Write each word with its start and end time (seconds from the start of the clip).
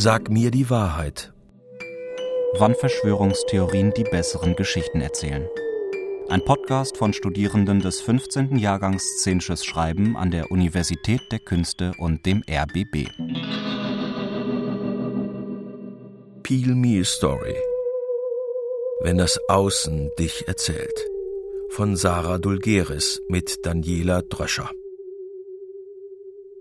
Sag 0.00 0.30
mir 0.30 0.52
die 0.52 0.70
Wahrheit. 0.70 1.32
Wann 2.56 2.76
Verschwörungstheorien 2.76 3.92
die 3.94 4.04
besseren 4.04 4.54
Geschichten 4.54 5.00
erzählen. 5.00 5.44
Ein 6.28 6.44
Podcast 6.44 6.96
von 6.96 7.12
Studierenden 7.12 7.80
des 7.80 8.00
15. 8.02 8.58
Jahrgangs 8.58 9.02
Szenisches 9.18 9.64
Schreiben 9.64 10.16
an 10.16 10.30
der 10.30 10.52
Universität 10.52 11.22
der 11.32 11.40
Künste 11.40 11.94
und 11.98 12.24
dem 12.26 12.44
RBB. 12.48 13.08
Peel 16.44 16.76
Me 16.76 17.00
a 17.00 17.04
Story. 17.04 17.56
Wenn 19.00 19.18
das 19.18 19.40
Außen 19.48 20.12
dich 20.16 20.46
erzählt. 20.46 21.06
Von 21.70 21.96
Sarah 21.96 22.38
Dulgeris 22.38 23.20
mit 23.28 23.66
Daniela 23.66 24.22
Dröscher. 24.22 24.70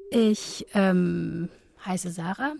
Ich 0.09 0.66
ähm, 0.73 1.49
heiße 1.85 2.09
Sarah 2.09 2.55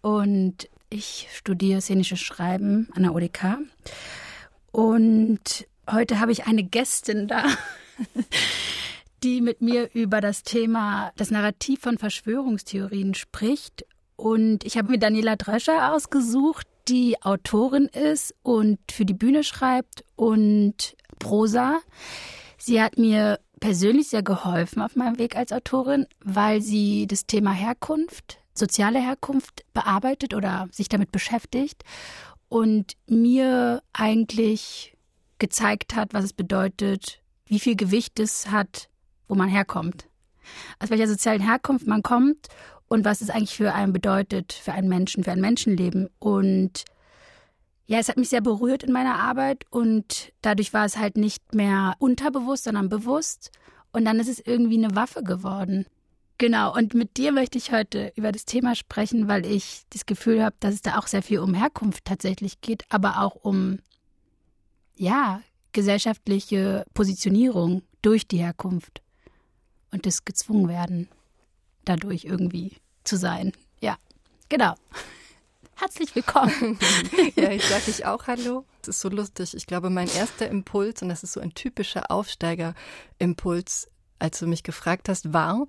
und 0.00 0.68
ich 0.90 1.28
studiere 1.32 1.80
szenisches 1.80 2.20
Schreiben 2.20 2.88
an 2.94 3.02
der 3.02 3.14
ODK. 3.14 3.58
Und 4.72 5.66
heute 5.90 6.20
habe 6.20 6.32
ich 6.32 6.46
eine 6.46 6.62
Gästin 6.62 7.28
da, 7.28 7.44
die 9.22 9.40
mit 9.40 9.60
mir 9.60 9.90
über 9.92 10.20
das 10.20 10.42
Thema, 10.42 11.12
das 11.16 11.30
Narrativ 11.30 11.80
von 11.80 11.98
Verschwörungstheorien 11.98 13.14
spricht. 13.14 13.84
Und 14.16 14.64
ich 14.64 14.76
habe 14.78 14.90
mir 14.90 14.98
Daniela 14.98 15.36
Drescher 15.36 15.92
ausgesucht, 15.92 16.66
die 16.88 17.20
Autorin 17.22 17.86
ist 17.86 18.34
und 18.42 18.78
für 18.90 19.04
die 19.04 19.14
Bühne 19.14 19.44
schreibt 19.44 20.04
und 20.16 20.96
Prosa. 21.18 21.80
Sie 22.56 22.80
hat 22.80 22.98
mir 22.98 23.38
persönlich 23.60 24.08
sehr 24.08 24.22
geholfen 24.22 24.82
auf 24.82 24.96
meinem 24.96 25.18
Weg 25.18 25.36
als 25.36 25.52
Autorin, 25.52 26.06
weil 26.24 26.62
sie 26.62 27.06
das 27.06 27.26
Thema 27.26 27.52
Herkunft, 27.52 28.38
soziale 28.58 29.00
Herkunft 29.00 29.64
bearbeitet 29.72 30.34
oder 30.34 30.68
sich 30.70 30.88
damit 30.88 31.12
beschäftigt 31.12 31.84
und 32.48 32.94
mir 33.06 33.82
eigentlich 33.92 34.96
gezeigt 35.38 35.94
hat, 35.94 36.14
was 36.14 36.24
es 36.24 36.32
bedeutet, 36.32 37.20
wie 37.46 37.60
viel 37.60 37.76
Gewicht 37.76 38.18
es 38.20 38.50
hat, 38.50 38.88
wo 39.28 39.34
man 39.34 39.48
herkommt. 39.48 40.06
Aus 40.78 40.90
welcher 40.90 41.08
sozialen 41.08 41.40
Herkunft 41.40 41.86
man 41.86 42.02
kommt 42.02 42.48
und 42.88 43.04
was 43.04 43.20
es 43.20 43.30
eigentlich 43.30 43.56
für 43.56 43.74
einen 43.74 43.92
bedeutet, 43.92 44.52
für 44.52 44.72
einen 44.72 44.88
Menschen, 44.88 45.24
für 45.24 45.32
ein 45.32 45.40
Menschenleben. 45.40 46.08
Und 46.18 46.84
ja, 47.86 47.98
es 47.98 48.08
hat 48.08 48.16
mich 48.16 48.30
sehr 48.30 48.40
berührt 48.40 48.82
in 48.82 48.92
meiner 48.92 49.18
Arbeit 49.18 49.64
und 49.70 50.32
dadurch 50.42 50.72
war 50.72 50.84
es 50.84 50.98
halt 50.98 51.16
nicht 51.16 51.54
mehr 51.54 51.94
unterbewusst, 51.98 52.64
sondern 52.64 52.88
bewusst. 52.88 53.50
Und 53.92 54.04
dann 54.04 54.20
ist 54.20 54.28
es 54.28 54.40
irgendwie 54.40 54.82
eine 54.82 54.94
Waffe 54.94 55.22
geworden. 55.22 55.86
Genau, 56.38 56.72
und 56.72 56.94
mit 56.94 57.16
dir 57.16 57.32
möchte 57.32 57.58
ich 57.58 57.72
heute 57.72 58.12
über 58.14 58.30
das 58.30 58.44
Thema 58.44 58.76
sprechen, 58.76 59.26
weil 59.26 59.44
ich 59.44 59.82
das 59.90 60.06
Gefühl 60.06 60.44
habe, 60.44 60.54
dass 60.60 60.74
es 60.74 60.82
da 60.82 60.96
auch 60.96 61.08
sehr 61.08 61.22
viel 61.22 61.40
um 61.40 61.52
Herkunft 61.52 62.04
tatsächlich 62.04 62.60
geht, 62.60 62.84
aber 62.90 63.20
auch 63.22 63.34
um, 63.34 63.80
ja, 64.94 65.42
gesellschaftliche 65.72 66.86
Positionierung 66.94 67.82
durch 68.02 68.28
die 68.28 68.38
Herkunft 68.38 69.02
und 69.90 70.06
das 70.06 70.24
gezwungen 70.24 70.68
werden, 70.68 71.08
dadurch 71.84 72.24
irgendwie 72.24 72.76
zu 73.02 73.16
sein. 73.16 73.52
Ja, 73.80 73.96
genau. 74.48 74.74
Herzlich 75.74 76.14
willkommen. 76.14 76.78
ja, 77.36 77.50
ich 77.50 77.64
sage 77.64 77.84
ich 77.88 78.06
auch 78.06 78.28
Hallo. 78.28 78.64
Es 78.82 78.88
ist 78.88 79.00
so 79.00 79.08
lustig. 79.08 79.54
Ich 79.54 79.66
glaube, 79.66 79.90
mein 79.90 80.08
erster 80.08 80.48
Impuls, 80.48 81.02
und 81.02 81.08
das 81.08 81.24
ist 81.24 81.32
so 81.32 81.40
ein 81.40 81.54
typischer 81.54 82.12
Aufsteiger-Impuls, 82.12 83.88
als 84.20 84.38
du 84.38 84.46
mich 84.46 84.62
gefragt 84.62 85.08
hast, 85.08 85.32
war, 85.32 85.66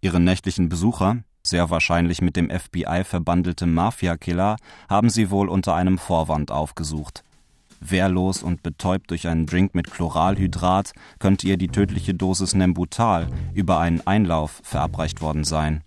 Ihre 0.00 0.20
nächtlichen 0.20 0.68
Besucher, 0.68 1.24
sehr 1.42 1.70
wahrscheinlich 1.70 2.22
mit 2.22 2.36
dem 2.36 2.50
FBI 2.50 3.02
verbandelte 3.04 3.66
Mafia-Killer, 3.66 4.56
haben 4.88 5.10
sie 5.10 5.30
wohl 5.30 5.48
unter 5.48 5.74
einem 5.74 5.98
Vorwand 5.98 6.50
aufgesucht. 6.50 7.24
Wehrlos 7.90 8.42
und 8.42 8.62
betäubt 8.62 9.10
durch 9.10 9.28
einen 9.28 9.46
Drink 9.46 9.74
mit 9.74 9.90
Chloralhydrat 9.90 10.92
könnte 11.18 11.46
ihr 11.48 11.56
die 11.56 11.68
tödliche 11.68 12.14
Dosis 12.14 12.54
Nembutal 12.54 13.28
über 13.54 13.78
einen 13.80 14.06
Einlauf 14.06 14.60
verabreicht 14.62 15.20
worden 15.20 15.44
sein. 15.44 15.82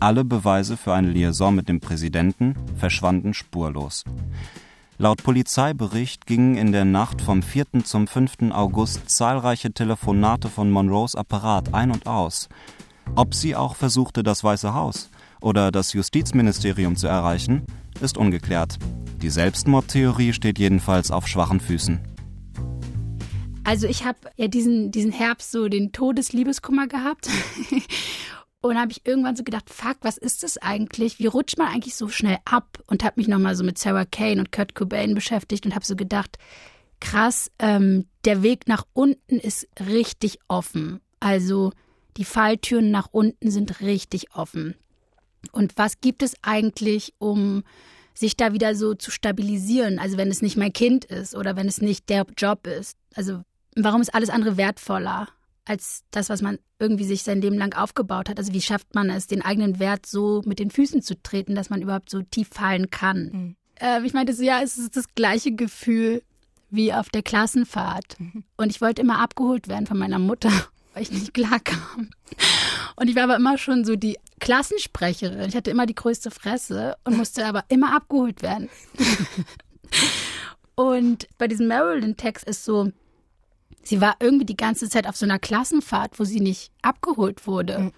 Alle 0.00 0.24
Beweise 0.24 0.76
für 0.76 0.92
eine 0.92 1.08
Liaison 1.08 1.54
mit 1.54 1.68
dem 1.68 1.80
Präsidenten 1.80 2.54
verschwanden 2.76 3.32
spurlos. 3.32 4.04
Laut 4.98 5.22
Polizeibericht 5.22 6.26
gingen 6.26 6.56
in 6.56 6.72
der 6.72 6.84
Nacht 6.86 7.20
vom 7.20 7.42
4. 7.42 7.84
zum 7.84 8.06
5. 8.06 8.50
August 8.50 9.10
zahlreiche 9.10 9.72
Telefonate 9.72 10.48
von 10.48 10.70
Monroes 10.70 11.14
Apparat 11.14 11.74
ein 11.74 11.90
und 11.90 12.06
aus. 12.06 12.48
Ob 13.14 13.34
sie 13.34 13.54
auch 13.54 13.76
versuchte, 13.76 14.22
das 14.22 14.42
Weiße 14.42 14.74
Haus 14.74 15.10
oder 15.40 15.70
das 15.70 15.92
Justizministerium 15.92 16.96
zu 16.96 17.06
erreichen, 17.06 17.64
ist 18.00 18.18
ungeklärt. 18.18 18.78
Die 19.22 19.30
Selbstmordtheorie 19.30 20.32
steht 20.32 20.58
jedenfalls 20.58 21.10
auf 21.10 21.26
schwachen 21.26 21.60
Füßen. 21.60 22.00
Also 23.64 23.86
ich 23.88 24.04
habe 24.04 24.18
ja 24.36 24.48
diesen, 24.48 24.92
diesen 24.92 25.10
Herbst 25.10 25.50
so 25.50 25.68
den 25.68 25.92
Todesliebeskummer 25.92 26.86
gehabt 26.86 27.28
Und 28.66 28.78
habe 28.78 28.90
ich 28.90 29.06
irgendwann 29.06 29.36
so 29.36 29.44
gedacht, 29.44 29.70
fuck, 29.70 29.98
was 30.00 30.16
ist 30.16 30.42
das 30.42 30.58
eigentlich? 30.58 31.18
Wie 31.18 31.26
rutscht 31.26 31.58
man 31.58 31.68
eigentlich 31.68 31.94
so 31.94 32.08
schnell 32.08 32.38
ab? 32.44 32.82
Und 32.86 33.04
habe 33.04 33.20
mich 33.20 33.28
nochmal 33.28 33.54
so 33.54 33.62
mit 33.62 33.78
Sarah 33.78 34.04
Kane 34.04 34.40
und 34.40 34.50
Kurt 34.50 34.74
Cobain 34.74 35.14
beschäftigt 35.14 35.66
und 35.66 35.74
habe 35.74 35.84
so 35.84 35.94
gedacht, 35.94 36.36
krass, 37.00 37.50
ähm, 37.58 38.06
der 38.24 38.42
Weg 38.42 38.66
nach 38.66 38.84
unten 38.92 39.38
ist 39.38 39.68
richtig 39.78 40.38
offen. 40.48 41.00
Also 41.20 41.72
die 42.16 42.24
Falltüren 42.24 42.90
nach 42.90 43.08
unten 43.12 43.50
sind 43.50 43.80
richtig 43.80 44.34
offen. 44.34 44.74
Und 45.52 45.72
was 45.76 46.00
gibt 46.00 46.22
es 46.22 46.34
eigentlich, 46.42 47.14
um 47.18 47.64
sich 48.14 48.36
da 48.36 48.52
wieder 48.52 48.74
so 48.74 48.94
zu 48.94 49.10
stabilisieren? 49.10 49.98
Also 49.98 50.16
wenn 50.16 50.30
es 50.30 50.42
nicht 50.42 50.56
mein 50.56 50.72
Kind 50.72 51.04
ist 51.04 51.34
oder 51.34 51.56
wenn 51.56 51.68
es 51.68 51.80
nicht 51.80 52.08
der 52.08 52.26
Job 52.36 52.66
ist. 52.66 52.96
Also 53.14 53.42
warum 53.74 54.00
ist 54.00 54.14
alles 54.14 54.30
andere 54.30 54.56
wertvoller? 54.56 55.28
als 55.66 56.04
das, 56.12 56.30
was 56.30 56.42
man 56.42 56.58
irgendwie 56.78 57.04
sich 57.04 57.22
sein 57.22 57.42
Leben 57.42 57.58
lang 57.58 57.74
aufgebaut 57.74 58.28
hat. 58.28 58.38
Also 58.38 58.52
wie 58.52 58.62
schafft 58.62 58.94
man 58.94 59.10
es, 59.10 59.26
den 59.26 59.42
eigenen 59.42 59.78
Wert 59.78 60.06
so 60.06 60.42
mit 60.46 60.58
den 60.58 60.70
Füßen 60.70 61.02
zu 61.02 61.20
treten, 61.20 61.54
dass 61.54 61.70
man 61.70 61.82
überhaupt 61.82 62.08
so 62.08 62.22
tief 62.22 62.48
fallen 62.52 62.90
kann? 62.90 63.30
Mhm. 63.32 63.56
Äh, 63.80 64.06
ich 64.06 64.14
meinte 64.14 64.32
so, 64.32 64.42
ja, 64.42 64.62
es 64.62 64.78
ist 64.78 64.96
das 64.96 65.06
gleiche 65.14 65.52
Gefühl 65.52 66.22
wie 66.70 66.92
auf 66.92 67.10
der 67.10 67.22
Klassenfahrt. 67.22 68.18
Mhm. 68.18 68.44
Und 68.56 68.70
ich 68.70 68.80
wollte 68.80 69.02
immer 69.02 69.18
abgeholt 69.18 69.68
werden 69.68 69.86
von 69.86 69.98
meiner 69.98 70.18
Mutter, 70.18 70.50
weil 70.96 71.02
ich 71.02 71.12
nicht 71.12 71.34
klarkam. 71.34 72.08
Und 72.96 73.08
ich 73.08 73.16
war 73.16 73.24
aber 73.24 73.36
immer 73.36 73.58
schon 73.58 73.84
so 73.84 73.96
die 73.96 74.16
Klassensprecherin. 74.40 75.46
Ich 75.46 75.54
hatte 75.54 75.70
immer 75.70 75.84
die 75.84 75.94
größte 75.94 76.30
Fresse 76.30 76.96
und 77.04 77.18
musste 77.18 77.44
aber 77.44 77.64
immer 77.68 77.94
abgeholt 77.94 78.40
werden. 78.40 78.70
und 80.74 81.28
bei 81.36 81.48
diesem 81.48 81.66
Marilyn-Text 81.66 82.48
ist 82.48 82.64
so, 82.64 82.92
sie 83.82 84.00
war 84.00 84.16
irgendwie 84.20 84.46
die 84.46 84.56
ganze 84.56 84.88
Zeit 84.88 85.06
auf 85.06 85.18
so 85.18 85.26
einer 85.26 85.38
Klassenfahrt, 85.38 86.18
wo 86.18 86.24
sie 86.24 86.40
nicht 86.40 86.72
abgeholt 86.80 87.46
wurde. 87.46 87.78
Mhm. 87.78 87.92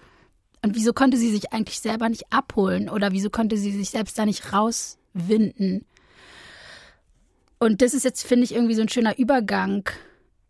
Und 0.61 0.75
wieso 0.75 0.91
konnte 0.91 1.15
sie 1.15 1.31
sich 1.31 1.53
eigentlich 1.53 1.79
selber 1.79 2.09
nicht 2.09 2.33
abholen 2.33 2.89
oder 2.89 3.13
wieso 3.13 3.29
konnte 3.29 3.55
sie 3.55 3.71
sich 3.71 3.91
selbst 3.91 4.19
da 4.19 4.25
nicht 4.25 4.51
rauswinden? 4.51 5.85
Und 7.59 7.81
das 7.81 7.93
ist 7.93 8.03
jetzt, 8.03 8.27
finde 8.27 8.43
ich, 8.43 8.53
irgendwie 8.53 8.75
so 8.75 8.81
ein 8.81 8.89
schöner 8.89 9.17
Übergang 9.17 9.89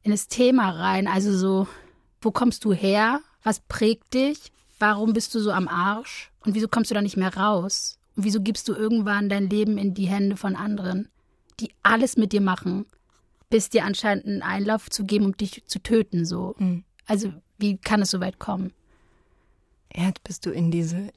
in 0.02 0.10
das 0.10 0.30
Thema 0.30 0.72
rein. 0.72 1.08
Also 1.08 1.38
so, 1.38 1.68
wo 2.22 2.32
kommst 2.32 2.66
du 2.66 2.74
her? 2.74 3.22
Was 3.44 3.60
prägt 3.62 4.14
dich? 4.14 4.52
Warum 4.80 5.14
bist 5.14 5.34
du 5.36 5.40
so 5.40 5.52
am 5.52 5.68
Arsch? 5.68 6.32
Und 6.46 6.56
wieso 6.56 6.68
kommst 6.68 6.92
du 6.92 6.96
da 6.96 7.02
nicht 7.02 7.18
mehr 7.18 7.36
raus? 7.36 7.98
Und 8.16 8.24
wieso 8.24 8.42
gibst 8.42 8.68
du 8.68 8.74
irgendwann 8.74 9.30
dein 9.30 9.50
Leben 9.50 9.78
in 9.78 9.94
die 9.94 10.08
Hände 10.08 10.38
von 10.38 10.56
anderen, 10.56 11.10
die 11.60 11.72
alles 11.84 12.18
mit 12.18 12.34
dir 12.34 12.42
machen? 12.42 12.86
bis 13.50 13.70
dir 13.70 13.84
anscheinend 13.86 14.26
einen 14.26 14.42
Einlauf 14.42 14.90
zu 14.90 15.06
geben, 15.06 15.26
um 15.26 15.38
dich 15.38 15.64
zu 15.66 15.82
töten, 15.82 16.26
so. 16.26 16.56
Mhm. 16.60 16.84
Also, 17.06 17.34
wie 17.58 17.78
kann 17.78 18.02
es 18.02 18.12
so 18.12 18.20
weit 18.20 18.40
kommen? 18.40 18.72
Ja, 19.96 20.08
jetzt 20.08 20.24
bist 20.24 20.46
du 20.46 20.52
in 20.52 20.72
diese 20.72 21.10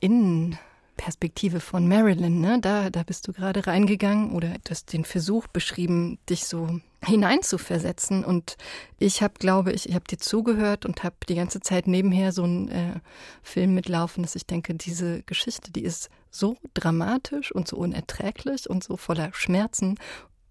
Innenperspektive 1.03 1.59
von 1.59 1.89
Marilyn, 1.89 2.41
ne? 2.41 2.61
Da, 2.61 2.89
da 2.89 3.03
bist 3.03 3.27
du 3.27 3.33
gerade 3.33 3.67
reingegangen 3.67 4.31
oder 4.33 4.51
du 4.51 4.71
hast 4.71 4.93
den 4.93 5.05
Versuch 5.05 5.49
beschrieben, 5.49 6.21
dich 6.31 6.45
so 6.45 6.79
hineinzuversetzen. 7.05 8.25
Und 8.25 8.57
ich 9.01 9.21
habe, 9.21 9.35
glaube 9.41 9.73
ich, 9.73 9.89
ich 9.89 9.97
habe 9.97 10.05
dir 10.05 10.19
zugehört 10.19 10.87
und 10.87 11.03
habe 11.03 11.17
die 11.29 11.35
ganze 11.35 11.61
Zeit 11.61 11.89
nebenher 11.89 12.31
so 12.31 12.45
einen 12.45 12.69
äh, 12.69 13.01
Film 13.43 13.75
mitlaufen, 13.75 14.23
dass 14.23 14.37
ich 14.37 14.47
denke, 14.47 14.75
diese 14.75 15.25
Geschichte, 15.25 15.73
die 15.73 15.83
ist 15.83 16.09
so 16.31 16.57
dramatisch 16.73 17.51
und 17.51 17.67
so 17.67 17.79
unerträglich 17.79 18.71
und 18.71 18.85
so 18.85 18.97
voller 18.97 19.31
Schmerzen 19.35 19.99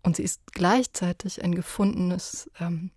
und 0.03 0.17
sie 0.17 0.23
ist 0.23 0.41
gleichzeitig 0.51 1.43
ein 1.43 1.55
gefundenes 1.55 2.49
ähm, 2.59 2.91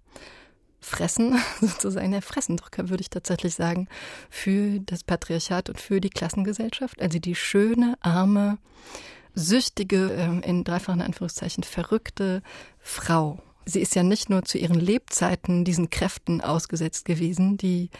Fressen, 0.84 1.40
sozusagen 1.60 2.14
ein 2.14 2.22
Fressendrücker, 2.22 2.90
würde 2.90 3.00
ich 3.00 3.10
tatsächlich 3.10 3.54
sagen, 3.54 3.88
für 4.30 4.80
das 4.80 5.02
Patriarchat 5.02 5.68
und 5.68 5.80
für 5.80 6.00
die 6.00 6.10
Klassengesellschaft. 6.10 7.00
Also 7.00 7.18
die 7.18 7.34
schöne, 7.34 7.96
arme, 8.00 8.58
süchtige, 9.34 10.12
ähm, 10.12 10.42
in 10.42 10.62
dreifachen 10.62 11.00
Anführungszeichen 11.00 11.64
verrückte 11.64 12.42
Frau. 12.78 13.42
Sie 13.64 13.80
ist 13.80 13.94
ja 13.94 14.02
nicht 14.02 14.28
nur 14.28 14.44
zu 14.44 14.58
ihren 14.58 14.78
Lebzeiten 14.78 15.64
diesen 15.64 15.88
Kräften 15.88 16.40
ausgesetzt 16.42 17.06
gewesen, 17.06 17.56
die 17.56 17.90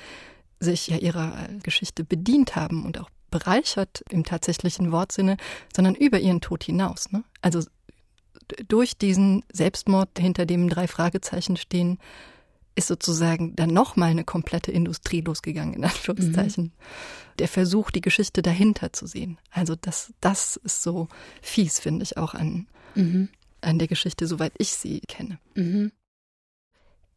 sich 0.60 0.88
ja 0.88 0.98
ihrer 0.98 1.48
Geschichte 1.62 2.04
bedient 2.04 2.54
haben 2.54 2.84
und 2.84 3.00
auch 3.00 3.10
bereichert 3.30 4.04
im 4.10 4.24
tatsächlichen 4.24 4.92
Wortsinne, 4.92 5.36
sondern 5.74 5.94
über 5.94 6.20
ihren 6.20 6.40
Tod 6.40 6.62
hinaus. 6.62 7.10
Ne? 7.10 7.24
Also 7.40 7.62
durch 8.68 8.96
diesen 8.96 9.42
Selbstmord, 9.52 10.10
hinter 10.18 10.46
dem 10.46 10.68
drei 10.68 10.86
Fragezeichen 10.86 11.56
stehen, 11.56 11.98
ist 12.74 12.88
sozusagen 12.88 13.54
dann 13.54 13.70
nochmal 13.70 14.10
eine 14.10 14.24
komplette 14.24 14.72
Industrie 14.72 15.20
losgegangen, 15.20 15.74
in 15.74 15.84
Anführungszeichen. 15.84 16.64
Mhm. 16.64 16.72
Der 17.38 17.48
Versuch, 17.48 17.90
die 17.90 18.00
Geschichte 18.00 18.42
dahinter 18.42 18.92
zu 18.92 19.06
sehen. 19.06 19.38
Also 19.50 19.74
das, 19.76 20.12
das 20.20 20.56
ist 20.56 20.82
so 20.82 21.08
fies, 21.42 21.78
finde 21.78 22.02
ich, 22.02 22.16
auch 22.16 22.34
an, 22.34 22.66
mhm. 22.94 23.28
an 23.60 23.78
der 23.78 23.88
Geschichte, 23.88 24.26
soweit 24.26 24.52
ich 24.58 24.70
sie 24.70 25.00
kenne. 25.00 25.38
Mhm. 25.54 25.92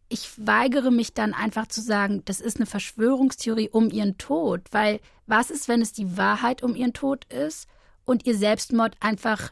Ich 0.09 0.29
weigere 0.37 0.89
mich 0.89 1.13
dann 1.13 1.33
einfach 1.33 1.67
zu 1.67 1.81
sagen, 1.81 2.21
das 2.25 2.39
ist 2.39 2.57
eine 2.57 2.65
Verschwörungstheorie 2.65 3.69
um 3.69 3.89
ihren 3.89 4.17
Tod, 4.17 4.61
weil 4.71 5.01
was 5.25 5.49
ist, 5.51 5.67
wenn 5.67 5.81
es 5.81 5.91
die 5.91 6.17
Wahrheit 6.17 6.63
um 6.63 6.75
ihren 6.75 6.93
Tod 6.93 7.25
ist 7.25 7.67
und 8.05 8.25
ihr 8.25 8.37
Selbstmord 8.37 8.95
einfach 9.01 9.51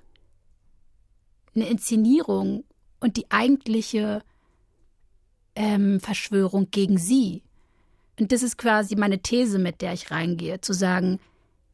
eine 1.53 1.67
Inszenierung 1.67 2.63
und 2.99 3.17
die 3.17 3.29
eigentliche 3.31 4.23
ähm, 5.55 5.99
Verschwörung 5.99 6.69
gegen 6.71 6.97
sie. 6.97 7.43
Und 8.19 8.31
das 8.31 8.43
ist 8.43 8.57
quasi 8.57 8.95
meine 8.95 9.19
These, 9.19 9.59
mit 9.59 9.81
der 9.81 9.93
ich 9.93 10.11
reingehe, 10.11 10.61
zu 10.61 10.73
sagen, 10.73 11.19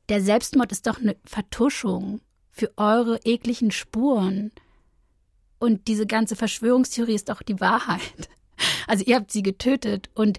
der 0.10 0.22
Selbstmord 0.22 0.72
ist 0.72 0.88
doch 0.88 1.00
eine 1.00 1.16
Vertuschung 1.24 2.22
für 2.51 2.72
eure 2.78 3.19
ekligen 3.24 3.72
Spuren. 3.72 4.51
Und 5.60 5.88
diese 5.88 6.07
ganze 6.07 6.36
Verschwörungstheorie 6.36 7.16
ist 7.16 7.30
doch 7.30 7.42
die 7.42 7.60
Wahrheit. 7.60 8.01
Also 8.86 9.04
ihr 9.06 9.16
habt 9.16 9.31
sie 9.31 9.42
getötet 9.42 10.12
und 10.13 10.38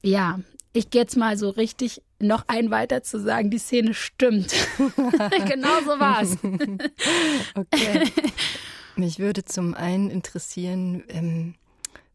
ja, 0.00 0.40
ich 0.72 0.88
gehe 0.88 1.02
jetzt 1.02 1.16
mal 1.16 1.36
so 1.36 1.50
richtig 1.50 2.00
noch 2.18 2.44
ein 2.48 2.70
weiter 2.70 3.02
zu 3.02 3.20
sagen, 3.20 3.50
die 3.50 3.58
Szene 3.58 3.92
stimmt. 3.92 4.54
genau 4.78 5.80
so 5.84 6.00
war's. 6.00 6.38
okay. 7.54 8.10
Mich 8.96 9.18
würde 9.18 9.44
zum 9.44 9.74
einen 9.74 10.08
interessieren, 10.08 11.04
ähm, 11.08 11.54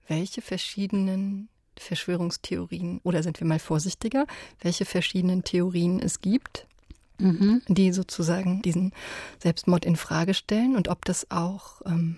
welche 0.09 0.41
verschiedenen 0.41 1.49
Verschwörungstheorien, 1.77 2.99
oder 3.03 3.23
sind 3.23 3.39
wir 3.39 3.47
mal 3.47 3.59
vorsichtiger, 3.59 4.25
welche 4.61 4.85
verschiedenen 4.85 5.43
Theorien 5.43 6.01
es 6.01 6.19
gibt, 6.19 6.67
mhm. 7.19 7.61
die 7.67 7.93
sozusagen 7.93 8.61
diesen 8.61 8.93
Selbstmord 9.41 9.85
in 9.85 9.95
Frage 9.95 10.33
stellen 10.33 10.75
und 10.75 10.89
ob 10.89 11.05
das 11.05 11.31
auch 11.31 11.81
ähm, 11.85 12.17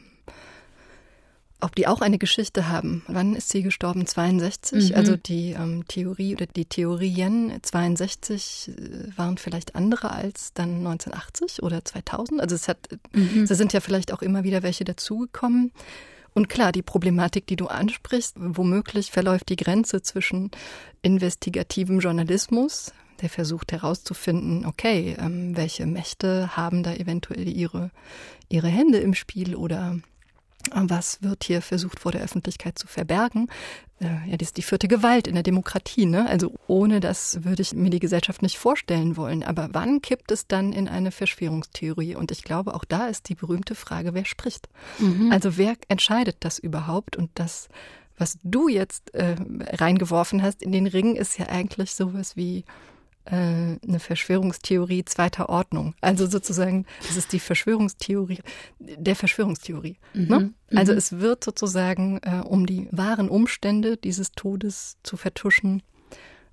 ob 1.64 1.76
die 1.76 1.88
auch 1.88 2.02
eine 2.02 2.18
Geschichte 2.18 2.68
haben. 2.68 3.04
Wann 3.08 3.36
ist 3.36 3.50
sie 3.50 3.62
gestorben? 3.62 4.06
62? 4.06 4.90
Mhm. 4.90 4.96
Also 4.96 5.16
die 5.16 5.52
ähm, 5.52 5.88
Theorie 5.88 6.34
oder 6.34 6.48
die 6.48 6.66
Theorien 6.66 7.54
62 7.62 8.72
äh, 8.76 9.18
waren 9.18 9.38
vielleicht 9.38 9.76
andere 9.76 10.12
als 10.12 10.54
dann 10.54 10.78
1980 10.78 11.64
oder 11.64 11.86
2000. 11.86 12.42
Also 12.42 12.56
es 12.56 12.68
hat, 12.68 12.90
mhm. 13.14 13.46
da 13.48 13.56
sind 13.56 13.74
ja 13.74 13.80
vielleicht 13.80 14.12
auch 14.12 14.24
immer 14.24 14.44
wieder 14.44 14.64
welche 14.64 14.84
dazugekommen. 14.84 15.72
Und 16.34 16.48
klar, 16.48 16.72
die 16.72 16.82
Problematik, 16.82 17.48
die 17.48 17.56
du 17.56 17.68
ansprichst, 17.68 18.36
womöglich 18.38 19.12
verläuft 19.12 19.50
die 19.50 19.58
Grenze 19.58 20.02
zwischen 20.02 20.52
investigativem 21.02 22.00
Journalismus, 22.00 22.94
der 23.22 23.30
versucht 23.30 23.72
herauszufinden, 23.72 24.66
okay, 24.66 25.16
ähm, 25.20 25.56
welche 25.56 25.86
Mächte 25.86 26.56
haben 26.56 26.84
da 26.84 26.94
eventuell 26.94 27.48
ihre, 27.48 27.92
ihre 28.50 28.70
Hände 28.70 29.00
im 29.00 29.14
Spiel 29.14 29.56
oder 29.56 30.00
was 30.74 31.22
wird 31.22 31.44
hier 31.44 31.62
versucht 31.62 32.00
vor 32.00 32.12
der 32.12 32.22
Öffentlichkeit 32.22 32.78
zu 32.78 32.88
verbergen? 32.88 33.48
Äh, 34.00 34.30
ja, 34.30 34.38
das 34.38 34.50
ist 34.50 34.58
die 34.58 34.64
vierte 34.64 34.88
Gewalt 34.88 35.28
in 35.28 35.36
der 35.36 35.44
Demokratie. 35.44 36.06
Ne? 36.06 36.28
Also 36.28 36.54
ohne 36.68 37.00
das 37.00 37.44
würde 37.44 37.62
ich 37.62 37.74
mir 37.74 37.90
die 37.90 38.00
Gesellschaft 38.00 38.42
nicht 38.42 38.58
vorstellen 38.58 39.18
wollen. 39.18 39.44
Aber 39.44 39.70
wann 39.72 40.02
kippt 40.02 40.32
es 40.32 40.48
dann 40.48 40.74
in 40.74 40.88
eine 40.88 41.12
Verschwörungstheorie? 41.12 42.16
Und 42.16 42.32
ich 42.32 42.44
glaube, 42.44 42.74
auch 42.74 42.86
da 42.86 43.08
ist 43.08 43.30
die 43.30 43.36
berühmte 43.36 43.76
Frage, 43.76 44.14
wer 44.14 44.26
spricht. 44.26 44.70
Mhm. 45.00 45.32
Also 45.32 45.58
wer 45.58 45.76
entscheidet 45.88 46.38
das 46.40 46.58
überhaupt? 46.58 47.16
Und 47.16 47.30
das, 47.36 47.70
was 48.18 48.38
du 48.44 48.68
jetzt 48.68 49.14
äh, 49.14 49.36
reingeworfen 49.60 50.42
hast 50.42 50.64
in 50.64 50.72
den 50.72 50.88
Ring, 50.88 51.16
ist 51.16 51.38
ja 51.38 51.48
eigentlich 51.48 51.94
sowas 51.94 52.36
wie 52.36 52.66
eine 53.26 54.00
Verschwörungstheorie 54.00 55.06
zweiter 55.06 55.50
Ordnung. 55.50 55.94
Also 56.02 56.26
sozusagen, 56.28 56.86
das 57.02 57.18
ist 57.18 57.34
die 57.34 57.40
Verschwörungstheorie 57.40 58.40
der 58.80 59.16
Verschwörungstheorie. 59.16 59.98
Mhm. 60.14 60.28
Ne? 60.28 60.54
Also 60.74 60.94
mhm. 60.94 60.98
es 60.98 61.20
wird 61.20 61.44
sozusagen, 61.44 62.20
äh, 62.24 62.42
um 62.46 62.66
die 62.66 62.88
wahren 62.92 63.30
Umstände 63.30 63.98
dieses 63.98 64.32
Todes 64.32 64.98
zu 65.04 65.18
vertuschen, 65.18 65.84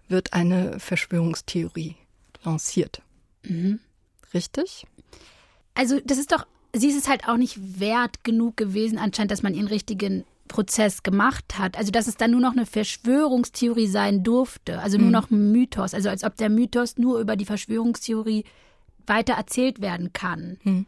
wird 0.09 0.33
eine 0.33 0.79
Verschwörungstheorie 0.79 1.97
lanciert. 2.45 3.03
Mhm. 3.43 3.81
Richtig? 4.35 4.87
Also 5.75 6.01
das 6.05 6.19
ist 6.19 6.33
doch, 6.33 6.47
sie 6.75 6.89
ist 6.89 6.99
es 6.99 7.09
halt 7.09 7.29
auch 7.29 7.37
nicht 7.37 7.81
wert 7.81 8.25
genug 8.25 8.57
gewesen, 8.57 8.99
anscheinend, 8.99 9.31
dass 9.31 9.43
man 9.43 9.55
ihren 9.55 9.69
richtigen 9.69 10.25
Prozess 10.49 11.03
gemacht 11.03 11.59
hat. 11.59 11.77
Also 11.77 11.93
dass 11.93 12.07
es 12.07 12.17
dann 12.17 12.33
nur 12.33 12.41
noch 12.41 12.53
eine 12.53 12.67
Verschwörungstheorie 12.67 13.87
sein 13.87 14.25
durfte, 14.25 14.81
also 14.81 14.99
nur 14.99 15.07
mhm. 15.07 15.13
noch 15.13 15.31
ein 15.31 15.53
Mythos, 15.53 15.95
also 15.95 16.09
als 16.09 16.25
ob 16.25 16.37
der 16.37 16.49
Mythos 16.51 16.99
nur 16.99 17.21
über 17.21 17.37
die 17.37 17.45
Verschwörungstheorie 17.45 18.45
weiter 19.07 19.35
erzählt 19.35 19.81
werden 19.81 20.13
kann. 20.13 20.59
Mhm. 20.65 20.87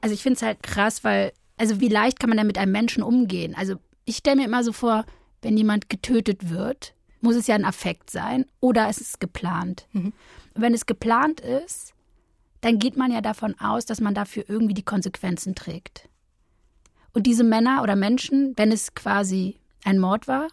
Also 0.00 0.14
ich 0.14 0.22
finde 0.22 0.36
es 0.36 0.42
halt 0.42 0.62
krass, 0.62 1.02
weil, 1.04 1.32
also 1.56 1.80
wie 1.80 1.88
leicht 1.88 2.20
kann 2.20 2.28
man 2.28 2.36
denn 2.36 2.46
mit 2.46 2.58
einem 2.58 2.72
Menschen 2.72 3.02
umgehen? 3.02 3.54
Also 3.56 3.76
ich 4.04 4.16
stelle 4.18 4.36
mir 4.36 4.44
immer 4.44 4.62
so 4.62 4.72
vor, 4.72 5.04
wenn 5.42 5.56
jemand 5.56 5.88
getötet 5.88 6.50
wird, 6.50 6.94
muss 7.20 7.36
es 7.36 7.46
ja 7.46 7.54
ein 7.54 7.64
Affekt 7.64 8.10
sein 8.10 8.46
oder 8.60 8.88
es 8.88 8.98
ist 8.98 9.20
geplant. 9.20 9.86
Mhm. 9.92 10.12
Wenn 10.54 10.74
es 10.74 10.86
geplant 10.86 11.40
ist, 11.40 11.94
dann 12.60 12.78
geht 12.78 12.96
man 12.96 13.12
ja 13.12 13.20
davon 13.20 13.58
aus, 13.60 13.86
dass 13.86 14.00
man 14.00 14.14
dafür 14.14 14.44
irgendwie 14.48 14.74
die 14.74 14.84
Konsequenzen 14.84 15.54
trägt. 15.54 16.08
Und 17.18 17.24
diese 17.24 17.42
Männer 17.42 17.82
oder 17.82 17.96
Menschen, 17.96 18.52
wenn 18.54 18.70
es 18.70 18.94
quasi 18.94 19.56
ein 19.82 19.98
Mord 19.98 20.28
war, 20.28 20.46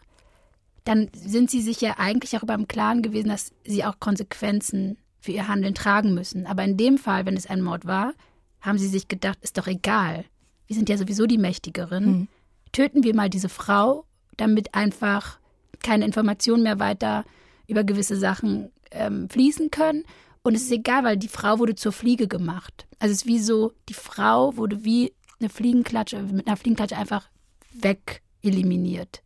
dann 0.83 1.11
sind 1.13 1.51
sie 1.51 1.61
sich 1.61 1.79
ja 1.79 1.99
eigentlich 1.99 2.35
auch 2.35 2.41
über 2.41 2.55
im 2.55 2.67
Klaren 2.67 3.03
gewesen, 3.03 3.29
dass 3.29 3.51
sie 3.63 3.85
auch 3.85 3.99
Konsequenzen 3.99 4.97
für 5.19 5.31
ihr 5.31 5.47
Handeln 5.47 5.75
tragen 5.75 6.15
müssen. 6.15 6.47
Aber 6.47 6.63
in 6.63 6.75
dem 6.75 6.97
Fall, 6.97 7.27
wenn 7.27 7.37
es 7.37 7.45
ein 7.45 7.61
Mord 7.61 7.85
war, 7.85 8.15
haben 8.61 8.79
sie 8.79 8.87
sich 8.87 9.07
gedacht, 9.07 9.37
ist 9.43 9.59
doch 9.59 9.67
egal. 9.67 10.25
Wir 10.65 10.75
sind 10.75 10.89
ja 10.89 10.97
sowieso 10.97 11.27
die 11.27 11.37
Mächtigeren. 11.37 12.05
Mhm. 12.05 12.27
Töten 12.71 13.03
wir 13.03 13.13
mal 13.13 13.29
diese 13.29 13.49
Frau, 13.49 14.05
damit 14.35 14.73
einfach 14.73 15.37
keine 15.83 16.03
Informationen 16.03 16.63
mehr 16.63 16.79
weiter 16.79 17.25
über 17.67 17.83
gewisse 17.83 18.17
Sachen 18.17 18.71
ähm, 18.89 19.29
fließen 19.29 19.69
können. 19.69 20.03
Und 20.41 20.55
es 20.55 20.63
ist 20.63 20.71
egal, 20.71 21.03
weil 21.03 21.17
die 21.17 21.27
Frau 21.27 21.59
wurde 21.59 21.75
zur 21.75 21.91
Fliege 21.91 22.27
gemacht. 22.27 22.87
Also 22.97 23.11
es 23.11 23.19
ist 23.19 23.27
wie 23.27 23.37
so, 23.37 23.73
die 23.87 23.93
Frau 23.93 24.57
wurde 24.57 24.83
wie 24.83 25.13
eine 25.39 25.49
Fliegenklatsche, 25.49 26.21
mit 26.21 26.47
einer 26.47 26.57
Fliegenklatsche 26.57 26.97
einfach 26.97 27.29
weg 27.73 28.21
eliminiert. 28.41 29.23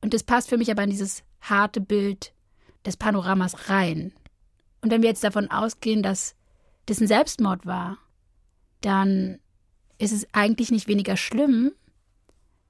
Und 0.00 0.14
das 0.14 0.22
passt 0.22 0.48
für 0.48 0.58
mich 0.58 0.70
aber 0.70 0.84
in 0.84 0.90
dieses 0.90 1.22
harte 1.40 1.80
Bild 1.80 2.32
des 2.84 2.96
Panoramas 2.96 3.68
rein. 3.68 4.12
Und 4.80 4.90
wenn 4.90 5.02
wir 5.02 5.08
jetzt 5.08 5.24
davon 5.24 5.50
ausgehen, 5.50 6.02
dass 6.02 6.34
das 6.86 7.00
ein 7.00 7.08
Selbstmord 7.08 7.66
war, 7.66 7.98
dann 8.80 9.40
ist 9.98 10.12
es 10.12 10.26
eigentlich 10.32 10.70
nicht 10.70 10.86
weniger 10.86 11.16
schlimm, 11.16 11.72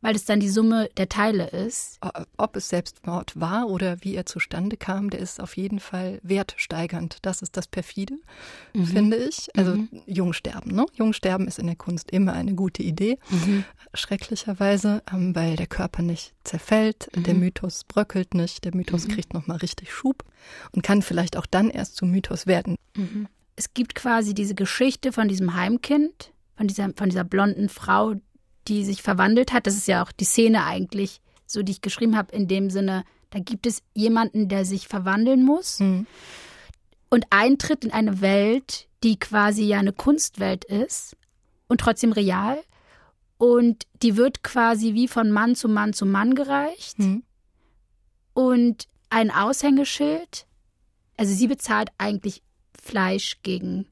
weil 0.00 0.14
es 0.14 0.24
dann 0.24 0.40
die 0.40 0.48
Summe 0.48 0.88
der 0.96 1.08
Teile 1.08 1.48
ist. 1.48 1.98
Ob 2.36 2.56
es 2.56 2.68
Selbstmord 2.68 3.38
war 3.40 3.68
oder 3.68 4.02
wie 4.02 4.14
er 4.14 4.26
zustande 4.26 4.76
kam, 4.76 5.10
der 5.10 5.20
ist 5.20 5.40
auf 5.40 5.56
jeden 5.56 5.80
Fall 5.80 6.20
wertsteigernd. 6.22 7.18
Das 7.22 7.42
ist 7.42 7.56
das 7.56 7.66
perfide, 7.66 8.14
mhm. 8.74 8.86
finde 8.86 9.16
ich. 9.16 9.48
Also 9.56 9.74
mhm. 9.74 9.88
Jungsterben. 10.06 10.74
Ne? 10.74 10.86
Jungsterben 10.94 11.48
ist 11.48 11.58
in 11.58 11.66
der 11.66 11.76
Kunst 11.76 12.10
immer 12.10 12.32
eine 12.32 12.54
gute 12.54 12.82
Idee. 12.82 13.18
Mhm. 13.30 13.64
Schrecklicherweise, 13.94 15.02
ähm, 15.12 15.34
weil 15.34 15.56
der 15.56 15.66
Körper 15.66 16.02
nicht 16.02 16.32
zerfällt, 16.44 17.08
der 17.14 17.34
mhm. 17.34 17.40
Mythos 17.40 17.84
bröckelt 17.84 18.34
nicht, 18.34 18.64
der 18.64 18.74
Mythos 18.74 19.08
mhm. 19.08 19.12
kriegt 19.12 19.34
nochmal 19.34 19.58
richtig 19.58 19.92
Schub 19.92 20.24
und 20.72 20.82
kann 20.82 21.02
vielleicht 21.02 21.36
auch 21.36 21.46
dann 21.46 21.70
erst 21.70 21.96
zum 21.96 22.10
Mythos 22.10 22.46
werden. 22.46 22.76
Mhm. 22.94 23.26
Es 23.56 23.74
gibt 23.74 23.96
quasi 23.96 24.34
diese 24.34 24.54
Geschichte 24.54 25.10
von 25.10 25.26
diesem 25.26 25.54
Heimkind, 25.54 26.32
von 26.56 26.68
dieser, 26.68 26.90
von 26.94 27.08
dieser 27.08 27.24
blonden 27.24 27.68
Frau, 27.68 28.14
die 28.68 28.84
sich 28.84 29.02
verwandelt 29.02 29.52
hat. 29.52 29.66
Das 29.66 29.74
ist 29.74 29.88
ja 29.88 30.02
auch 30.02 30.12
die 30.12 30.24
Szene 30.24 30.64
eigentlich, 30.64 31.20
so 31.46 31.62
die 31.62 31.72
ich 31.72 31.80
geschrieben 31.80 32.16
habe, 32.16 32.34
in 32.34 32.48
dem 32.48 32.70
Sinne, 32.70 33.04
da 33.30 33.38
gibt 33.38 33.66
es 33.66 33.82
jemanden, 33.94 34.48
der 34.48 34.64
sich 34.64 34.88
verwandeln 34.88 35.44
muss 35.44 35.80
mhm. 35.80 36.06
und 37.10 37.26
eintritt 37.30 37.84
in 37.84 37.92
eine 37.92 38.20
Welt, 38.20 38.88
die 39.02 39.18
quasi 39.18 39.64
ja 39.64 39.78
eine 39.78 39.92
Kunstwelt 39.92 40.64
ist 40.64 41.16
und 41.68 41.80
trotzdem 41.80 42.12
real. 42.12 42.58
Und 43.36 43.86
die 44.02 44.16
wird 44.16 44.42
quasi 44.42 44.94
wie 44.94 45.06
von 45.06 45.30
Mann 45.30 45.54
zu 45.54 45.68
Mann 45.68 45.92
zu 45.92 46.06
Mann 46.06 46.34
gereicht. 46.34 46.98
Mhm. 46.98 47.22
Und 48.34 48.88
ein 49.10 49.30
Aushängeschild, 49.30 50.46
also 51.16 51.32
sie 51.32 51.46
bezahlt 51.46 51.90
eigentlich 51.98 52.42
Fleisch 52.82 53.38
gegen 53.42 53.86